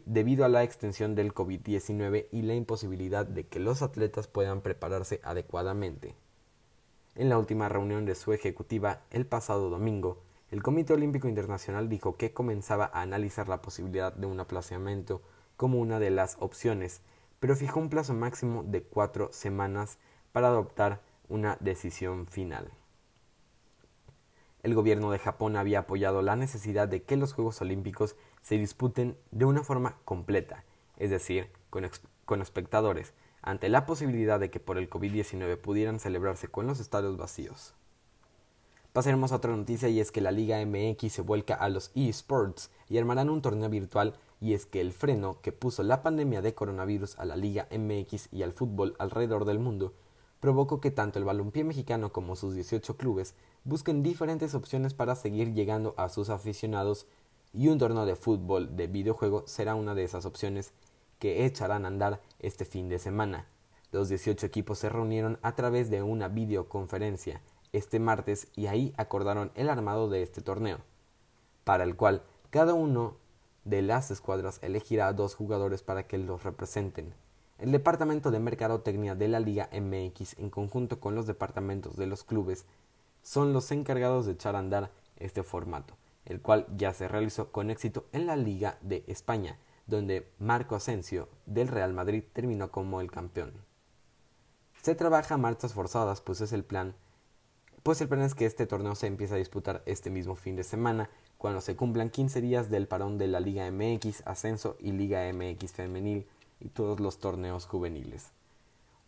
debido 0.06 0.44
a 0.44 0.50
la 0.50 0.64
extensión 0.64 1.14
del 1.14 1.36
COVID-19 1.36 2.28
y 2.32 2.42
la 2.42 2.56
imposibilidad 2.56 3.28
de 3.28 3.46
que 3.46 3.60
los 3.60 3.84
atletas 3.84 4.28
puedan 4.28 4.62
prepararse 4.62 5.22
adecuadamente. 5.24 6.16
En 7.14 7.30
la 7.30 7.38
última 7.38 7.70
reunión 7.70 8.06
de 8.06 8.16
su 8.16 8.34
ejecutiva 8.34 9.04
el 9.12 9.28
pasado 9.28 9.70
domingo, 9.70 10.24
el 10.50 10.64
Comité 10.64 10.94
Olímpico 10.94 11.28
Internacional 11.28 11.90
dijo 11.90 12.18
que 12.18 12.34
comenzaba 12.34 12.90
a 12.92 13.02
analizar 13.02 13.48
la 13.48 13.62
posibilidad 13.62 14.14
de 14.14 14.26
un 14.26 14.40
aplazamiento 14.40 15.22
como 15.58 15.80
una 15.80 16.00
de 16.00 16.10
las 16.10 16.38
opciones, 16.40 17.02
pero 17.40 17.56
fijó 17.56 17.80
un 17.80 17.90
plazo 17.90 18.16
máximo 18.16 18.64
de 18.64 18.82
cuatro 18.82 19.30
semanas 19.32 20.00
para 20.32 20.48
adoptar 20.48 21.02
una 21.32 21.58
decisión 21.62 22.28
final. 22.28 22.70
El 24.64 24.76
gobierno 24.76 25.10
de 25.12 25.18
Japón 25.18 25.56
había 25.56 25.80
apoyado 25.80 26.22
la 26.22 26.36
necesidad 26.36 26.90
de 26.90 27.04
que 27.04 27.16
los 27.16 27.34
Juegos 27.34 27.62
Olímpicos 27.62 28.16
se 28.42 28.58
disputen 28.58 29.18
de 29.32 29.46
una 29.46 29.64
forma 29.64 29.98
completa, 30.04 30.66
es 30.98 31.10
decir, 31.10 31.48
con, 31.70 32.42
espectadores, 32.42 33.14
ante 33.42 33.70
la 33.70 33.86
posibilidad 33.86 34.40
de 34.40 34.52
que 34.52 34.60
por 34.60 34.78
el 34.78 34.90
COVID-19 34.90 35.58
pudieran 35.58 36.00
celebrarse 36.00 36.50
con 36.50 36.68
los 36.68 36.80
estadios 36.80 37.18
vacíos. 37.18 37.74
Pasaremos 38.92 39.32
a 39.32 39.38
otra 39.38 39.56
noticia 39.56 39.88
y 39.88 40.02
es 40.02 40.12
que 40.12 40.20
la 40.20 40.32
Liga 40.32 40.64
MX 40.66 41.14
se 41.14 41.22
vuelca 41.22 41.56
a 41.56 41.70
los 41.70 41.92
eSports 41.96 42.72
y 42.90 42.98
armarán 42.98 43.30
un 43.30 43.42
torneo 43.42 43.70
virtual 43.70 44.16
y 44.42 44.54
es 44.54 44.66
que 44.66 44.82
el 44.82 44.92
freno 44.92 45.40
que 45.42 45.54
puso 45.54 45.82
la 45.82 46.04
pandemia 46.04 46.42
de 46.42 46.54
coronavirus 46.54 47.18
a 47.18 47.26
la 47.26 47.38
Liga 47.38 47.70
MX 47.72 48.28
y 48.34 48.44
al 48.44 48.52
fútbol 48.52 48.96
alrededor 49.00 49.46
del 49.46 49.60
mundo 49.60 49.94
provocó 50.42 50.82
que 50.82 50.92
tanto 50.92 51.20
el 51.20 51.26
balompié 51.26 51.64
mexicano 51.64 52.12
como 52.12 52.36
sus 52.36 52.56
18 52.56 52.98
clubes 52.98 53.36
busquen 53.64 54.04
diferentes 54.04 54.54
opciones 54.56 54.94
para 54.94 55.16
seguir 55.16 55.54
llegando 55.54 55.94
a 55.98 56.10
sus 56.10 56.30
aficionados 56.30 57.06
y 57.54 57.68
un 57.68 57.78
torneo 57.78 58.06
de 58.06 58.16
fútbol 58.16 58.76
de 58.76 58.88
videojuego 58.88 59.44
será 59.46 59.76
una 59.76 59.94
de 59.94 60.04
esas 60.04 60.26
opciones 60.26 60.74
que 61.20 61.46
echarán 61.46 61.86
a 61.86 61.90
andar 61.90 62.22
este 62.40 62.66
fin 62.66 62.90
de 62.90 62.98
semana. 62.98 63.46
Los 63.92 64.10
18 64.10 64.46
equipos 64.46 64.80
se 64.80 64.90
reunieron 64.90 65.38
a 65.44 65.54
través 65.56 65.90
de 65.90 66.02
una 66.02 66.28
videoconferencia 66.28 67.42
este 67.72 68.00
martes 68.00 68.48
y 68.56 68.66
ahí 68.66 68.94
acordaron 68.98 69.52
el 69.56 69.70
armado 69.70 70.10
de 70.10 70.24
este 70.24 70.42
torneo, 70.42 70.80
para 71.64 71.84
el 71.84 71.96
cual 71.96 72.24
cada 72.50 72.74
uno 72.74 73.16
de 73.64 73.84
las 73.84 74.10
escuadras 74.10 74.60
elegirá 74.64 75.08
a 75.08 75.14
dos 75.14 75.36
jugadores 75.36 75.84
para 75.84 76.08
que 76.08 76.18
los 76.18 76.44
representen. 76.44 77.14
El 77.62 77.72
Departamento 77.72 78.32
de 78.32 78.40
Mercadotecnia 78.40 79.14
de 79.14 79.28
la 79.28 79.40
Liga 79.40 79.70
MX, 79.72 80.40
en 80.40 80.50
conjunto 80.50 81.00
con 81.00 81.14
los 81.14 81.28
departamentos 81.28 81.96
de 81.96 82.08
los 82.08 82.24
clubes, 82.24 82.66
son 83.22 83.54
los 83.54 83.72
encargados 83.72 84.26
de 84.26 84.32
echar 84.32 84.56
a 84.56 84.60
andar 84.60 84.90
este 85.18 85.44
formato, 85.44 85.94
el 86.26 86.42
cual 86.42 86.66
ya 86.76 86.92
se 86.92 87.08
realizó 87.08 87.52
con 87.52 87.70
éxito 87.70 88.08
en 88.14 88.26
la 88.26 88.36
Liga 88.36 88.80
de 88.82 89.04
España, 89.06 89.60
donde 89.86 90.28
Marco 90.40 90.76
Asensio 90.76 91.30
del 91.46 91.68
Real 91.68 91.94
Madrid 91.94 92.24
terminó 92.34 92.72
como 92.72 93.00
el 93.00 93.12
campeón. 93.12 93.54
Se 94.82 94.96
trabaja 94.96 95.38
marchas 95.38 95.74
forzadas, 95.74 96.20
pues 96.20 96.42
es 96.42 96.54
el 96.54 96.64
plan 96.64 96.96
pues 97.84 98.00
el 98.00 98.08
plan 98.08 98.22
es 98.22 98.36
que 98.36 98.46
este 98.46 98.68
torneo 98.68 98.94
se 98.94 99.08
empiece 99.08 99.34
a 99.34 99.38
disputar 99.38 99.82
este 99.88 100.12
mismo 100.12 100.36
fin 100.36 100.56
de 100.56 100.64
semana, 100.64 101.10
cuando 101.40 101.62
se 101.62 101.76
cumplan 101.76 102.12
15 102.12 102.40
días 102.40 102.70
del 102.70 102.88
parón 102.88 103.18
de 103.18 103.28
la 103.28 103.40
Liga 103.40 103.70
MX, 103.72 104.22
Ascenso 104.28 104.78
y 104.80 104.92
Liga 104.92 105.22
MX 105.34 105.72
Femenil 105.72 106.28
y 106.62 106.70
todos 106.70 107.00
los 107.00 107.20
torneos 107.20 107.66
juveniles. 107.66 108.32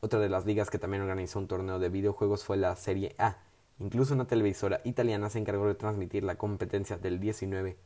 Otra 0.01 0.19
de 0.19 0.29
las 0.29 0.45
ligas 0.45 0.69
que 0.69 0.79
también 0.79 1.03
organizó 1.03 1.39
un 1.39 1.47
torneo 1.47 1.79
de 1.79 1.89
videojuegos 1.89 2.43
fue 2.43 2.57
la 2.57 2.75
Serie 2.75 3.15
A. 3.17 3.37
Incluso 3.79 4.13
una 4.13 4.27
televisora 4.27 4.81
italiana 4.83 5.29
se 5.29 5.39
encargó 5.39 5.67
de 5.67 5.75
transmitir 5.75 6.23
la 6.23 6.35
competencia 6.35 6.97
del 6.97 7.19
19 7.19 7.77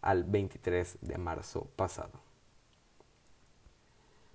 al 0.00 0.24
23 0.24 0.98
de 1.02 1.18
marzo 1.18 1.66
pasado. 1.76 2.12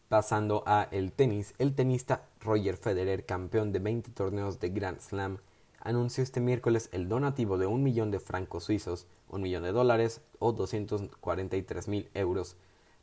Pasando 0.07 0.63
a 0.65 0.87
el 0.91 1.13
tenis, 1.13 1.53
el 1.57 1.73
tenista 1.73 2.27
Roger 2.41 2.75
Federer, 2.77 3.25
campeón 3.25 3.71
de 3.71 3.79
20 3.79 4.11
torneos 4.11 4.59
de 4.59 4.69
Grand 4.69 4.99
Slam, 4.99 5.37
anunció 5.79 6.23
este 6.23 6.41
miércoles 6.41 6.89
el 6.91 7.09
donativo 7.09 7.57
de 7.57 7.65
un 7.65 7.81
millón 7.81 8.11
de 8.11 8.19
francos 8.19 8.65
suizos, 8.65 9.07
un 9.29 9.41
millón 9.41 9.63
de 9.63 9.71
dólares 9.71 10.21
o 10.39 10.51
243 10.51 11.87
mil 11.87 12.09
euros 12.13 12.55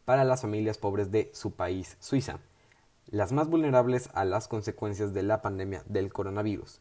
para 0.09 0.25
las 0.25 0.41
familias 0.41 0.79
pobres 0.79 1.11
de 1.11 1.31
su 1.35 1.51
país, 1.51 1.99
Suiza, 2.01 2.39
las 3.11 3.31
más 3.31 3.51
vulnerables 3.51 4.09
a 4.15 4.25
las 4.25 4.49
consecuencias 4.49 5.13
de 5.13 5.23
la 5.23 5.43
pandemia 5.43 5.83
del 5.87 6.15
coronavirus. 6.15 6.81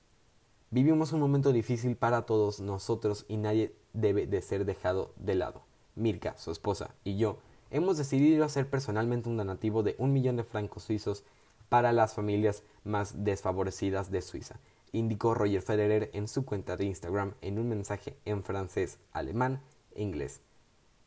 Vivimos 0.71 1.11
un 1.11 1.19
momento 1.19 1.51
difícil 1.51 1.97
para 1.97 2.21
todos 2.21 2.61
nosotros 2.61 3.25
y 3.27 3.35
nadie 3.35 3.75
debe 3.91 4.27
de 4.27 4.41
ser 4.41 4.63
dejado 4.63 5.11
de 5.17 5.35
lado. 5.35 5.63
Mirka, 5.95 6.37
su 6.37 6.51
esposa, 6.51 6.95
y 7.03 7.17
yo 7.17 7.39
hemos 7.69 7.97
decidido 7.97 8.45
hacer 8.45 8.69
personalmente 8.69 9.27
un 9.27 9.35
donativo 9.35 9.83
de 9.83 9.97
un 9.97 10.13
millón 10.13 10.37
de 10.37 10.45
francos 10.45 10.83
suizos 10.83 11.25
para 11.67 11.91
las 11.91 12.13
familias 12.13 12.63
más 12.85 13.25
desfavorecidas 13.25 14.09
de 14.09 14.21
Suiza 14.21 14.57
indicó 14.93 15.33
Roger 15.33 15.61
Federer 15.61 16.11
en 16.13 16.29
su 16.29 16.45
cuenta 16.45 16.77
de 16.77 16.85
Instagram 16.85 17.33
en 17.41 17.59
un 17.59 17.67
mensaje 17.67 18.15
en 18.23 18.41
francés, 18.45 18.99
alemán 19.11 19.61
e 19.95 20.01
inglés. 20.01 20.39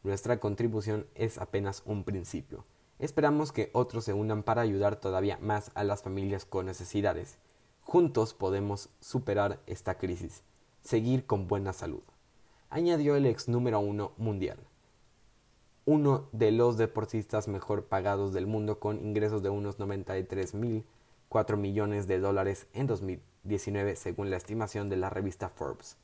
Nuestra 0.03 0.41
contribución 0.41 1.07
es 1.15 1.39
apenas 1.39 1.83
un 1.85 2.05
principio. 2.05 2.65
Esperamos 2.99 3.53
que 3.53 3.71
otros 3.73 4.05
se 4.05 4.13
unan 4.13 4.43
para 4.43 4.63
ayudar 4.63 4.97
todavía 4.97 5.39
más 5.41 5.71
a 5.75 5.85
las 5.85 6.03
familias 6.03 6.45
con 6.45 6.67
necesidades. 6.67 7.39
Juntos 7.83 8.35
podemos 8.35 8.91
superar 9.01 9.61
esta 9.67 9.99
crisis, 9.99 10.43
seguir 10.83 11.27
con 11.27 11.49
buena 11.49 11.73
salud. 11.73 12.03
Añadió 12.71 13.17
el 13.17 13.27
ex 13.27 13.49
número 13.49 13.81
uno 13.81 14.13
mundial. 14.17 14.59
Uno 15.85 16.29
de 16.33 16.53
los 16.53 16.77
deportistas 16.77 17.49
mejor 17.49 17.87
pagados 17.87 18.33
del 18.33 18.47
mundo 18.47 18.79
con 18.79 19.05
ingresos 19.05 19.43
de 19.43 19.51
unos 19.51 19.79
93 19.79 20.55
mil 20.55 20.85
4 21.31 21.57
millones 21.57 22.09
de 22.09 22.19
dólares 22.19 22.67
en 22.73 22.89
2019 22.89 23.95
según 23.95 24.31
la 24.31 24.37
estimación 24.37 24.89
de 24.89 24.97
la 24.97 25.11
revista 25.11 25.49
Forbes. 25.49 25.97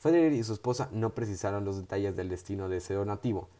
Federer 0.00 0.32
y 0.32 0.42
su 0.42 0.54
esposa 0.54 0.88
no 0.92 1.14
precisaron 1.14 1.66
los 1.66 1.76
detalles 1.76 2.16
del 2.16 2.30
destino 2.30 2.70
de 2.70 2.78
ese 2.78 2.94
donativo. 2.94 3.50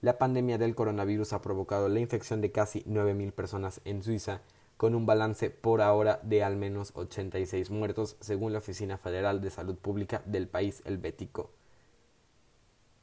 La 0.00 0.18
pandemia 0.18 0.58
del 0.58 0.74
coronavirus 0.74 1.32
ha 1.32 1.40
provocado 1.40 1.88
la 1.88 2.00
infección 2.00 2.40
de 2.40 2.50
casi 2.50 2.82
9.000 2.82 3.30
personas 3.30 3.80
en 3.84 4.02
Suiza, 4.02 4.40
con 4.76 4.96
un 4.96 5.06
balance 5.06 5.50
por 5.50 5.80
ahora 5.80 6.18
de 6.24 6.42
al 6.42 6.56
menos 6.56 6.90
86 6.96 7.70
muertos, 7.70 8.16
según 8.18 8.52
la 8.52 8.58
Oficina 8.58 8.98
Federal 8.98 9.40
de 9.40 9.50
Salud 9.50 9.76
Pública 9.76 10.20
del 10.26 10.48
país 10.48 10.82
helvético. 10.84 11.50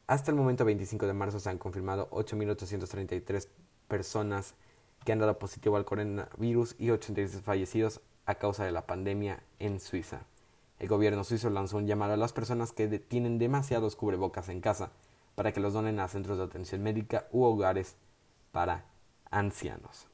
Hasta 0.08 0.32
el 0.32 0.36
momento 0.36 0.66
25 0.66 1.08
de 1.08 1.14
marzo 1.14 1.40
se 1.40 1.50
han 1.50 1.60
confirmado 1.60 2.10
8.833 2.10 3.48
personas 3.88 4.56
que 5.06 5.14
han 5.14 5.20
dado 5.20 5.40
positivo 5.40 5.78
al 5.78 5.86
coronavirus 5.86 6.76
y 6.78 6.90
86 6.90 7.42
fallecidos 7.42 8.02
a 8.26 8.36
causa 8.36 8.66
de 8.66 8.74
la 8.74 8.86
pandemia 8.86 9.42
en 9.60 9.80
Suiza. 9.80 10.26
El 10.82 10.88
gobierno 10.88 11.24
suizo 11.24 11.52
lanzó 11.52 11.78
un 11.78 11.86
llamado 11.86 12.14
a 12.14 12.18
las 12.18 12.34
personas 12.34 12.72
que 12.72 12.88
tienen 12.98 13.38
demasiados 13.38 13.96
cubrebocas 13.96 14.50
en 14.50 14.62
casa 14.62 14.90
para 15.36 15.52
que 15.52 15.60
los 15.60 15.74
donen 15.74 16.00
a 16.00 16.08
centros 16.08 16.40
de 16.40 16.44
atención 16.44 16.82
médica 16.82 17.28
u 17.32 17.44
hogares 17.44 17.98
para 18.52 18.86
ancianos. 19.30 20.08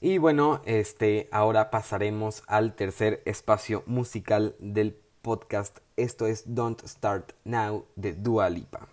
Y 0.00 0.18
bueno, 0.18 0.62
este 0.64 1.28
ahora 1.32 1.72
pasaremos 1.72 2.44
al 2.46 2.76
tercer 2.76 3.20
espacio 3.24 3.82
musical 3.86 4.54
del 4.60 4.96
podcast. 5.20 5.78
Esto 5.96 6.28
es 6.28 6.54
Don't 6.54 6.86
Start 6.86 7.32
Now 7.42 7.84
de 7.96 8.12
Dua 8.12 8.48
Lipa. 8.48 8.86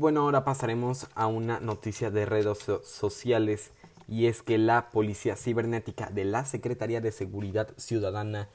Bueno, 0.00 0.22
ahora 0.22 0.44
pasaremos 0.44 1.08
a 1.14 1.26
una 1.26 1.60
noticia 1.60 2.10
de 2.10 2.24
redes 2.24 2.56
so- 2.56 2.82
sociales 2.82 3.70
y 4.08 4.28
es 4.28 4.42
que 4.42 4.56
la 4.56 4.90
Policía 4.92 5.36
Cibernética 5.36 6.08
de 6.08 6.24
la 6.24 6.46
Secretaría 6.46 7.02
de 7.02 7.12
Seguridad 7.12 7.68
Ciudadana 7.76 8.48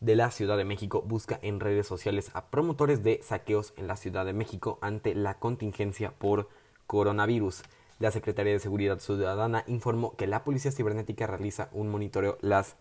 de 0.00 0.16
la 0.16 0.30
Ciudad 0.30 0.56
de 0.56 0.64
México 0.64 1.02
busca 1.02 1.38
en 1.42 1.60
redes 1.60 1.86
sociales 1.86 2.30
a 2.32 2.46
promotores 2.46 3.02
de 3.02 3.20
saqueos 3.22 3.74
en 3.76 3.88
la 3.88 3.96
Ciudad 3.96 4.24
de 4.24 4.32
México 4.32 4.78
ante 4.80 5.14
la 5.14 5.38
contingencia 5.38 6.12
por 6.12 6.48
coronavirus. 6.86 7.62
La 7.98 8.10
Secretaría 8.10 8.54
de 8.54 8.58
Seguridad 8.58 9.00
Ciudadana 9.00 9.64
informó 9.66 10.16
que 10.16 10.26
la 10.26 10.44
Policía 10.44 10.72
Cibernética 10.72 11.26
realiza 11.26 11.68
un 11.72 11.90
monitoreo 11.90 12.38
las 12.40 12.76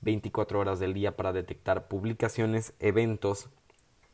24 0.00 0.58
horas 0.58 0.80
del 0.80 0.92
día 0.92 1.16
para 1.16 1.32
detectar 1.32 1.86
publicaciones, 1.86 2.72
eventos 2.80 3.48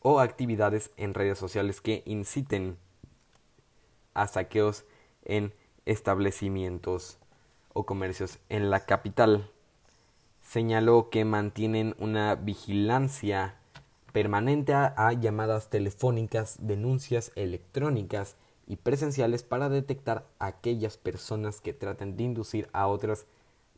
o 0.02 0.20
actividades 0.20 0.90
en 0.98 1.14
redes 1.14 1.38
sociales 1.38 1.80
que 1.80 2.02
inciten 2.04 2.76
a 4.14 4.27
saqueos 4.27 4.85
en 5.24 5.53
establecimientos 5.87 7.18
o 7.72 7.85
comercios 7.85 8.38
en 8.48 8.70
la 8.70 8.87
capital. 8.87 9.50
Señaló 10.42 11.11
que 11.11 11.24
mantienen 11.24 11.94
una 11.98 12.35
vigilancia 12.35 13.57
permanente 14.12 14.72
a, 14.72 14.94
a 14.96 15.12
llamadas 15.12 15.70
telefónicas, 15.70 16.57
denuncias 16.61 17.33
electrónicas 17.35 18.37
y 18.66 18.77
presenciales 18.77 19.42
para 19.42 19.68
detectar 19.68 20.27
a 20.38 20.46
aquellas 20.46 20.96
personas 20.96 21.61
que 21.61 21.72
traten 21.72 22.16
de 22.16 22.24
inducir 22.24 22.68
a 22.72 22.87
otras 22.87 23.27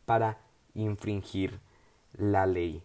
para 0.04 0.38
infringir 0.74 1.58
la 2.12 2.46
ley 2.46 2.82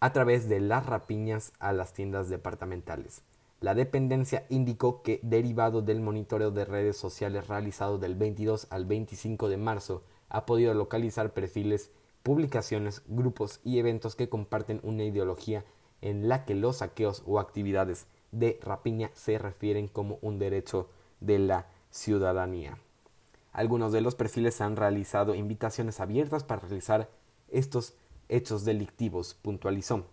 a 0.00 0.12
través 0.12 0.48
de 0.48 0.60
las 0.60 0.86
rapiñas 0.86 1.52
a 1.60 1.72
las 1.72 1.92
tiendas 1.92 2.28
departamentales. 2.28 3.22
La 3.62 3.76
dependencia 3.76 4.44
indicó 4.48 5.02
que, 5.02 5.20
derivado 5.22 5.82
del 5.82 6.00
monitoreo 6.00 6.50
de 6.50 6.64
redes 6.64 6.96
sociales 6.96 7.46
realizado 7.46 7.96
del 7.96 8.16
22 8.16 8.66
al 8.70 8.86
25 8.86 9.48
de 9.48 9.56
marzo, 9.56 10.02
ha 10.28 10.46
podido 10.46 10.74
localizar 10.74 11.32
perfiles, 11.32 11.92
publicaciones, 12.24 13.02
grupos 13.06 13.60
y 13.62 13.78
eventos 13.78 14.16
que 14.16 14.28
comparten 14.28 14.80
una 14.82 15.04
ideología 15.04 15.64
en 16.00 16.28
la 16.28 16.44
que 16.44 16.56
los 16.56 16.78
saqueos 16.78 17.22
o 17.24 17.38
actividades 17.38 18.08
de 18.32 18.58
rapiña 18.62 19.12
se 19.14 19.38
refieren 19.38 19.86
como 19.86 20.18
un 20.22 20.40
derecho 20.40 20.88
de 21.20 21.38
la 21.38 21.68
ciudadanía. 21.92 22.78
Algunos 23.52 23.92
de 23.92 24.00
los 24.00 24.16
perfiles 24.16 24.60
han 24.60 24.74
realizado 24.74 25.36
invitaciones 25.36 26.00
abiertas 26.00 26.42
para 26.42 26.62
realizar 26.62 27.10
estos 27.48 27.94
hechos 28.28 28.64
delictivos, 28.64 29.34
puntualizó. 29.34 30.06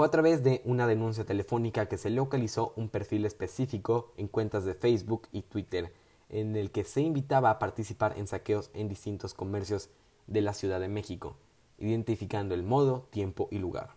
Fue 0.00 0.06
a 0.06 0.10
través 0.10 0.42
de 0.42 0.62
una 0.64 0.86
denuncia 0.86 1.26
telefónica 1.26 1.84
que 1.84 1.98
se 1.98 2.08
localizó 2.08 2.72
un 2.74 2.88
perfil 2.88 3.26
específico 3.26 4.14
en 4.16 4.28
cuentas 4.28 4.64
de 4.64 4.72
Facebook 4.72 5.28
y 5.30 5.42
Twitter, 5.42 5.92
en 6.30 6.56
el 6.56 6.70
que 6.70 6.84
se 6.84 7.02
invitaba 7.02 7.50
a 7.50 7.58
participar 7.58 8.16
en 8.16 8.26
saqueos 8.26 8.70
en 8.72 8.88
distintos 8.88 9.34
comercios 9.34 9.90
de 10.26 10.40
la 10.40 10.54
Ciudad 10.54 10.80
de 10.80 10.88
México, 10.88 11.36
identificando 11.76 12.54
el 12.54 12.62
modo, 12.62 13.08
tiempo 13.10 13.48
y 13.50 13.58
lugar. 13.58 13.90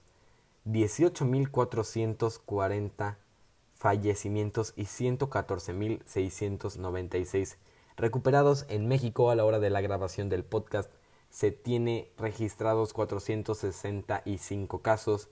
18.440 0.64 3.18
fallecimientos 3.74 4.72
y 4.78 4.84
114.696 4.84 7.58
recuperados 7.98 8.66
en 8.70 8.88
México 8.88 9.30
a 9.30 9.36
la 9.36 9.44
hora 9.44 9.60
de 9.60 9.70
la 9.70 9.82
grabación 9.82 10.30
del 10.30 10.46
podcast. 10.46 10.90
Se 11.30 11.52
tiene 11.52 12.10
registrados 12.18 12.94
465 12.94 14.82
casos, 14.82 15.28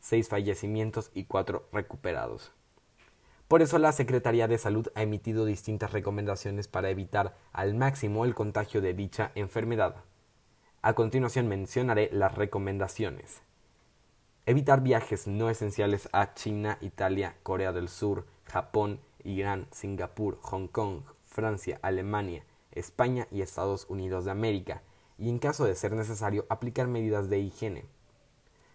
6 0.00 0.28
fallecimientos 0.28 1.10
y 1.14 1.24
4 1.24 1.70
recuperados. 1.72 2.52
Por 3.48 3.62
eso 3.62 3.78
la 3.78 3.92
Secretaría 3.92 4.48
de 4.48 4.58
Salud 4.58 4.88
ha 4.96 5.02
emitido 5.02 5.44
distintas 5.44 5.92
recomendaciones 5.92 6.66
para 6.66 6.90
evitar 6.90 7.36
al 7.52 7.74
máximo 7.74 8.24
el 8.24 8.34
contagio 8.34 8.80
de 8.80 8.92
dicha 8.92 9.30
enfermedad. 9.36 9.96
A 10.82 10.94
continuación 10.94 11.46
mencionaré 11.46 12.10
las 12.12 12.34
recomendaciones. 12.34 13.42
Evitar 14.46 14.80
viajes 14.80 15.26
no 15.26 15.48
esenciales 15.48 16.08
a 16.12 16.34
China, 16.34 16.78
Italia, 16.80 17.36
Corea 17.42 17.72
del 17.72 17.88
Sur, 17.88 18.26
Japón, 18.44 19.00
Irán, 19.22 19.68
Singapur, 19.70 20.38
Hong 20.42 20.68
Kong, 20.68 21.02
Francia, 21.24 21.78
Alemania, 21.82 22.44
España 22.72 23.26
y 23.30 23.42
Estados 23.42 23.86
Unidos 23.88 24.24
de 24.24 24.30
América, 24.30 24.82
y 25.18 25.28
en 25.28 25.38
caso 25.38 25.64
de 25.64 25.74
ser 25.74 25.92
necesario 25.92 26.46
aplicar 26.48 26.88
medidas 26.88 27.28
de 27.28 27.38
higiene. 27.38 27.86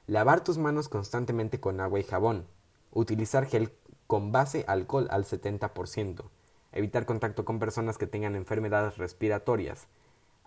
Lavar 0.08 0.44
tus 0.44 0.58
manos 0.58 0.90
constantemente 0.90 1.60
con 1.60 1.80
agua 1.80 2.00
y 2.00 2.04
jabón. 2.04 2.48
Utilizar 2.92 3.46
gel 3.46 3.72
con 4.12 4.34
base 4.34 4.66
alcohol 4.68 5.08
al 5.10 5.24
70%. 5.24 6.26
Evitar 6.74 7.06
contacto 7.06 7.46
con 7.46 7.60
personas 7.60 7.98
que 7.98 8.08
tengan 8.08 8.36
enfermedades 8.36 8.98
respiratorias. 8.98 9.88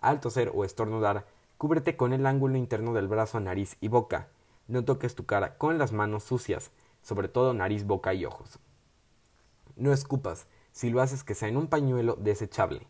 Al 0.03 0.21
toser 0.21 0.53
o 0.55 0.67
estornudar, 0.67 1.25
cúbrete 1.57 1.97
con 1.97 2.13
el 2.13 2.27
ángulo 2.27 2.59
interno 2.59 2.93
del 2.93 3.09
brazo, 3.09 3.41
nariz 3.41 3.79
y 3.81 3.89
boca. 3.89 4.29
No 4.69 4.85
toques 4.85 5.15
tu 5.15 5.25
cara 5.25 5.57
con 5.57 5.79
las 5.79 5.93
manos 5.93 6.25
sucias, 6.25 6.73
sobre 7.01 7.29
todo 7.29 7.55
nariz, 7.55 7.87
boca 7.87 8.13
y 8.13 8.27
ojos. 8.27 8.59
No 9.77 9.95
escupas, 9.95 10.47
si 10.73 10.91
lo 10.91 11.01
haces 11.01 11.25
que 11.25 11.35
sea 11.35 11.49
en 11.49 11.57
un 11.57 11.69
pañuelo 11.69 12.17
desechable. 12.17 12.87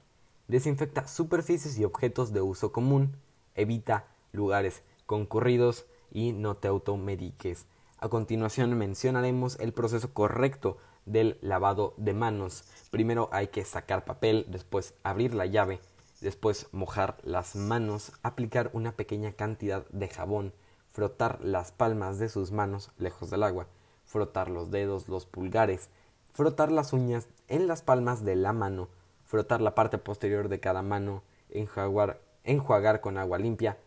Desinfecta 0.49 1.07
superficies 1.07 1.79
y 1.79 1.85
objetos 1.85 2.33
de 2.33 2.41
uso 2.41 2.73
común. 2.73 3.15
Evita 3.55 4.07
lugares 4.33 4.83
concurridos 5.07 5.87
y 6.11 6.33
no 6.33 6.57
te 6.57 6.67
automediques. 6.67 7.67
A 7.99 8.09
continuación 8.09 8.77
mencionaremos 8.77 9.59
el 9.61 9.73
proceso 9.73 10.13
correcto 10.13 10.79
del 11.07 11.39
lavado 11.41 11.95
de 11.97 12.13
manos. 12.13 12.65
Primero 12.91 13.29
hay 13.33 13.49
que 13.49 13.65
sacar 13.65 14.05
papel, 14.05 14.47
después 14.49 14.95
abrir 15.03 15.35
la 15.35 15.47
llave, 15.47 15.81
después 16.21 16.69
mojar 16.73 17.17
las 17.23 17.57
manos, 17.57 18.13
aplicar 18.23 18.71
una 18.73 18.93
pequeña 18.93 19.33
cantidad 19.33 19.87
de 19.91 20.09
jabón, 20.09 20.53
frotar 20.91 21.41
las 21.43 21.73
palmas 21.73 22.19
de 22.19 22.29
sus 22.29 22.53
manos 22.53 22.91
lejos 22.99 23.31
del 23.31 23.43
agua, 23.43 23.67
frotar 24.05 24.51
los 24.51 24.71
dedos, 24.71 25.09
los 25.09 25.27
pulgares, 25.27 25.89
frotar 26.33 26.71
las 26.73 26.93
uñas 26.93 27.29
en 27.49 27.67
las 27.67 27.83
palmas 27.83 28.25
de 28.25 28.37
la 28.37 28.53
mano, 28.53 28.89
frotar 29.25 29.61
la 29.61 29.75
parte 29.75 29.99
posterior 29.99 30.49
de 30.49 30.61
cada 30.61 30.83
mano, 30.83 31.23
enjuagar, 31.49 33.01
con 33.01 33.19
agua 33.19 33.39
limpia, 33.39 33.79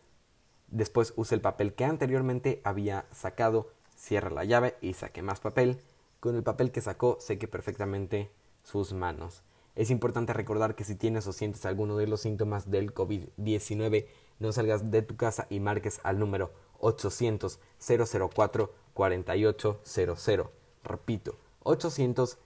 Después 0.70 1.14
use 1.16 1.34
el 1.34 1.40
papel 1.40 1.74
que 1.74 1.84
anteriormente 1.86 2.60
había 2.62 3.06
sacado, 3.10 3.70
cierra 3.98 4.30
la 4.30 4.44
llave 4.44 4.76
y 4.80 4.94
saque 4.94 5.20
más 5.20 5.40
papel. 5.40 5.78
Con 6.20 6.36
el 6.36 6.42
papel 6.42 6.72
que 6.72 6.80
sacó 6.80 7.18
seque 7.20 7.48
perfectamente 7.48 8.30
sus 8.62 8.92
manos. 8.92 9.42
Es 9.74 9.90
importante 9.90 10.32
recordar 10.32 10.74
que 10.74 10.84
si 10.84 10.94
tienes 10.96 11.26
o 11.26 11.32
sientes 11.32 11.64
alguno 11.64 11.96
de 11.96 12.06
los 12.06 12.22
síntomas 12.22 12.70
del 12.70 12.94
COVID-19, 12.94 14.06
no 14.40 14.52
salgas 14.52 14.90
de 14.90 15.02
tu 15.02 15.16
casa 15.16 15.46
y 15.50 15.60
marques 15.60 16.00
al 16.02 16.18
número 16.18 16.52
800 16.80 17.60
004 17.78 18.72
4800. 18.94 20.48
Repito, 20.82 21.36
800 21.62 22.38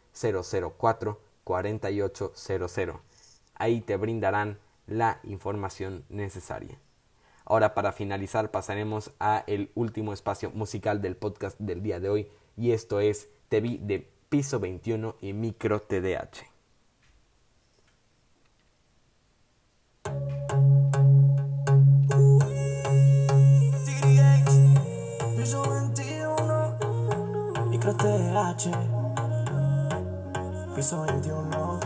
004 0.78 1.20
4800. 1.44 3.00
Ahí 3.54 3.80
te 3.80 3.96
brindarán 3.96 4.58
la 4.86 5.20
información 5.22 6.04
necesaria. 6.10 6.78
Ahora 7.52 7.74
para 7.74 7.92
finalizar 7.92 8.50
pasaremos 8.50 9.12
a 9.20 9.44
el 9.46 9.70
último 9.74 10.14
espacio 10.14 10.50
musical 10.52 11.02
del 11.02 11.16
podcast 11.16 11.60
del 11.60 11.82
día 11.82 12.00
de 12.00 12.08
hoy 12.08 12.26
y 12.56 12.70
esto 12.70 12.98
es 12.98 13.28
Te 13.50 13.60
vi 13.60 13.76
de 13.76 14.10
Piso 14.30 14.58
21 14.58 15.16
y 15.20 15.34
Micro 15.34 15.82
TDH. 15.82 16.46
TDH, 23.84 25.36
piso 25.36 25.62
21, 25.62 26.78
micro 27.68 27.94
TH, 27.94 28.70
piso 30.74 31.02
21, 31.02 31.80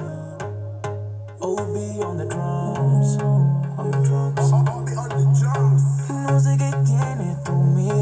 OB 1.41 2.07
on 2.07 2.19
the 2.19 2.27
drums, 2.27 3.19
on 3.77 3.91
the 3.91 3.99
drums. 4.09 4.96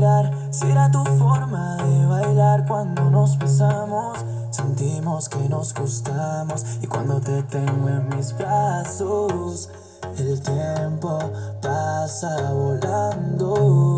Mirar, 0.05 0.31
será 0.51 0.91
tu 0.91 1.03
forma 1.19 1.77
de 1.77 2.07
bailar 2.07 2.67
cuando 2.67 3.11
nos 3.11 3.39
besamos. 3.39 4.19
Sentimos 4.51 5.29
que 5.29 5.49
nos 5.49 5.73
gustamos 5.75 6.65
y 6.83 6.87
cuando 6.87 7.21
te 7.21 7.43
tengo 7.45 7.89
en 7.89 8.09
mis 8.11 8.37
brazos, 8.37 9.71
el 10.19 10.41
tiempo 10.43 11.19
pasa 11.63 12.53
volando. 12.53 13.55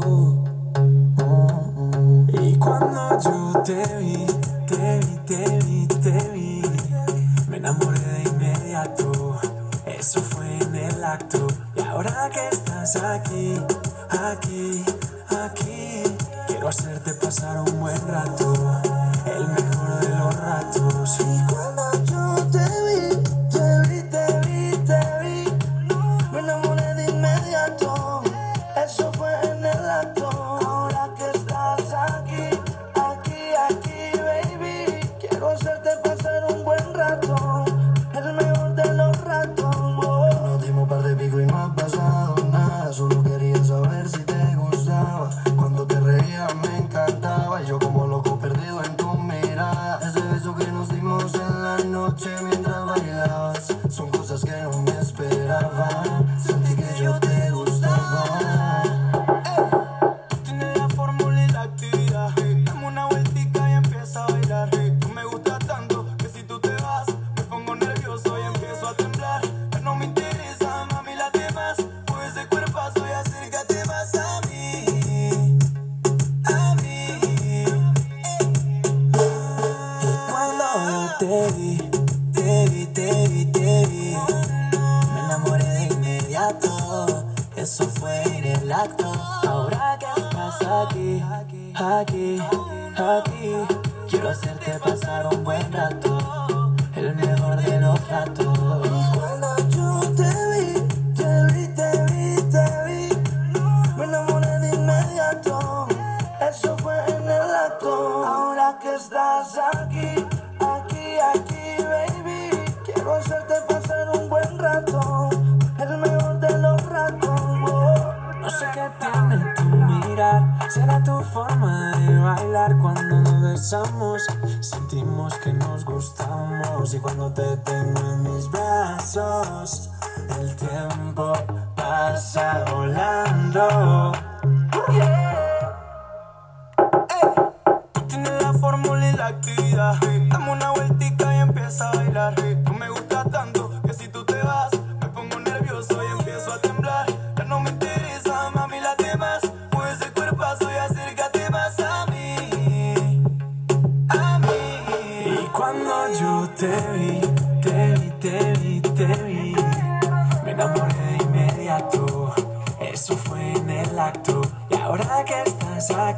Oh, 0.07 0.45
oh. 1.25 2.27
Y 2.41 2.57
cuando 2.57 3.19
yo 3.21 3.63
te 3.63 3.83
vi, 3.99 4.27
te 4.67 5.01
vi, 5.01 5.17
te 5.27 5.59
vi, 5.65 5.87
te 5.89 6.31
vi, 6.31 6.63
me 7.49 7.57
enamoré 7.57 7.99
de 7.99 8.23
inmediato. 8.31 9.37
Eso 9.87 10.21
fue 10.21 10.59
en 10.59 10.75
el 10.75 11.05
acto. 11.05 11.47
Y 11.75 11.81
ahora 11.81 12.31
que 12.33 12.49
estás 12.49 12.97
aquí, 12.97 13.61
aquí, 14.11 14.85
quiero 16.47 16.69
hacerte 16.69 17.13
pasar 17.15 17.59
un 17.61 17.81
buen 17.81 18.09
rato. 18.09 18.53
El 19.27 19.47
mejor 19.49 20.01
de 20.01 20.09
los 20.17 20.37
ratos. 20.37 21.19
Y 21.21 21.53
cuando 21.53 21.93
yo 22.05 22.47
te 22.51 22.65
vi, 22.87 23.26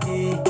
estás 0.08 0.47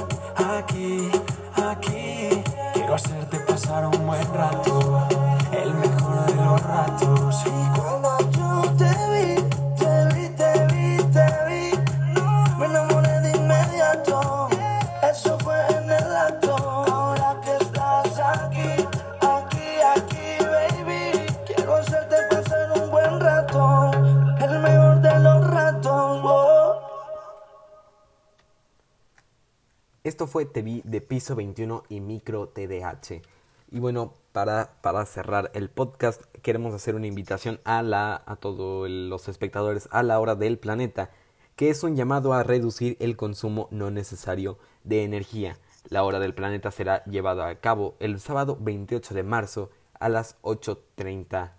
Te 30.51 30.63
de 30.63 31.01
Piso 31.01 31.37
21 31.37 31.85
y 31.89 32.01
Micro 32.01 32.49
TDH. 32.49 33.23
Y 33.71 33.81
bueno, 33.81 34.15
para, 34.33 34.73
para 34.81 35.05
cerrar 35.05 35.51
el 35.55 35.69
podcast, 35.69 36.23
queremos 36.43 36.75
hacer 36.75 36.95
una 36.95 37.07
invitación 37.07 37.61
a, 37.65 37.83
la, 37.83 38.23
a 38.27 38.37
todos 38.37 38.89
los 38.89 39.29
espectadores 39.29 39.89
a 39.91 40.03
la 40.03 40.21
hora 40.21 40.35
del 40.35 40.59
planeta, 40.59 41.11
que 41.57 41.71
es 41.71 41.83
un 41.83 41.97
llamado 41.97 42.33
a 42.33 42.43
reducir 42.43 42.97
el 43.01 43.17
consumo 43.17 43.69
no 43.71 43.91
necesario 43.91 44.59
de 44.85 45.05
energía. 45.05 45.59
La 45.89 46.05
hora 46.05 46.19
del 46.19 46.35
planeta 46.35 46.71
será 46.71 47.05
llevada 47.05 47.49
a 47.49 47.61
cabo 47.61 47.97
el 48.01 48.21
sábado 48.21 48.57
28 48.61 49.15
de 49.15 49.23
marzo 49.23 49.71
a 49.99 50.09
las 50.09 50.41
8.30 50.43 51.53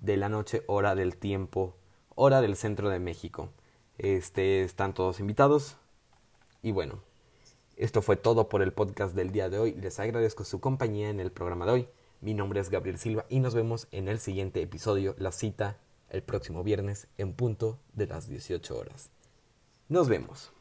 de 0.00 0.16
la 0.16 0.28
noche, 0.28 0.62
hora 0.66 0.94
del 0.94 1.16
tiempo, 1.16 1.74
hora 2.14 2.40
del 2.40 2.56
centro 2.56 2.90
de 2.90 2.98
México. 2.98 3.50
Este, 3.98 4.62
están 4.62 4.94
todos 4.94 5.20
invitados. 5.20 5.76
Y 6.62 6.72
bueno, 6.72 7.00
esto 7.76 8.02
fue 8.02 8.16
todo 8.16 8.48
por 8.48 8.62
el 8.62 8.72
podcast 8.72 9.14
del 9.14 9.32
día 9.32 9.48
de 9.48 9.58
hoy. 9.58 9.72
Les 9.72 9.98
agradezco 9.98 10.44
su 10.44 10.60
compañía 10.60 11.10
en 11.10 11.20
el 11.20 11.32
programa 11.32 11.66
de 11.66 11.72
hoy. 11.72 11.88
Mi 12.20 12.34
nombre 12.34 12.60
es 12.60 12.70
Gabriel 12.70 12.98
Silva 12.98 13.26
y 13.28 13.40
nos 13.40 13.54
vemos 13.54 13.88
en 13.90 14.08
el 14.08 14.18
siguiente 14.18 14.62
episodio, 14.62 15.14
la 15.18 15.32
cita 15.32 15.78
el 16.14 16.22
próximo 16.22 16.62
viernes 16.62 17.08
en 17.18 17.34
punto 17.34 17.78
de 17.92 18.06
las 18.06 18.28
18 18.28 18.78
horas. 18.78 19.10
Nos 19.88 20.08
vemos. 20.08 20.52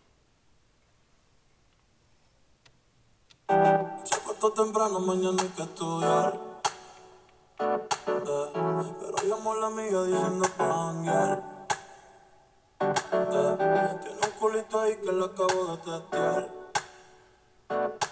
Se 3.48 4.52
temprano, 4.56 5.00
mañana 5.00 5.42
hay 5.42 5.50
que 5.50 5.62
estudiar. 5.62 6.40
Eh, 7.60 7.80
pero 9.00 9.30
llamó 9.30 9.56
la 9.56 9.68
amiga 9.68 10.04
diciendo 10.04 10.48
pa' 10.58 10.74
janguear. 10.74 11.68
Eh, 12.82 14.00
tiene 14.02 14.20
un 14.26 14.40
culito 14.40 14.80
ahí 14.80 14.96
que 14.98 15.10
acabo 15.10 15.78
de. 15.78 16.63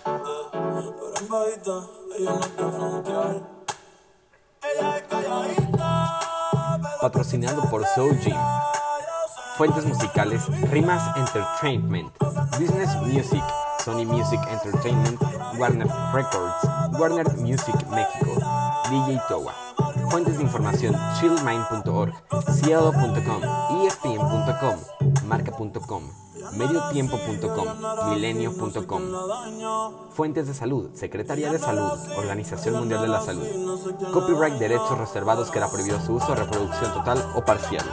Pero 0.04 1.14
en 1.20 1.30
bajita, 1.30 1.72
ella 2.18 2.32
no 2.32 2.40
quiere 2.40 2.72
frontear. 2.72 3.42
Ella 4.64 4.98
es 4.98 5.04
calladita. 5.04 6.20
pero 6.82 6.98
Patrocinado 7.02 7.70
por 7.70 7.86
Soul 7.86 8.20
Gym. 8.20 8.36
Fuentes 9.58 9.86
musicales, 9.86 10.42
Rimas 10.72 11.16
Entertainment, 11.18 12.12
Business 12.60 12.96
Music, 13.04 13.44
Sony 13.84 14.06
Music 14.06 14.40
Entertainment, 14.50 15.22
Warner 15.58 15.88
Records, 16.14 17.00
Warner 17.00 17.38
Music 17.38 17.76
México, 17.90 18.32
DJ 18.90 19.22
Towa. 19.28 19.54
Fuentes 20.12 20.38
de 20.38 20.44
información, 20.44 20.94
chillmind.org, 21.20 22.14
cielo.com, 22.62 23.42
espn.com, 23.88 24.76
marca.com, 25.26 26.04
mediotiempo.com, 26.58 28.10
milenio.com. 28.10 29.02
Fuentes 30.12 30.48
de 30.48 30.54
salud, 30.54 30.90
Secretaría 30.96 31.50
de 31.50 31.60
Salud, 31.60 31.98
Organización 32.18 32.76
Mundial 32.76 33.04
de 33.04 33.08
la 33.08 33.22
Salud. 33.22 33.48
Copyright 34.12 34.56
derechos 34.56 34.98
reservados 34.98 35.50
queda 35.50 35.72
prohibido 35.72 36.02
su 36.02 36.16
uso, 36.16 36.36
reproducción 36.36 36.94
total 36.94 37.32
o 37.36 37.46
parcial. 37.46 37.86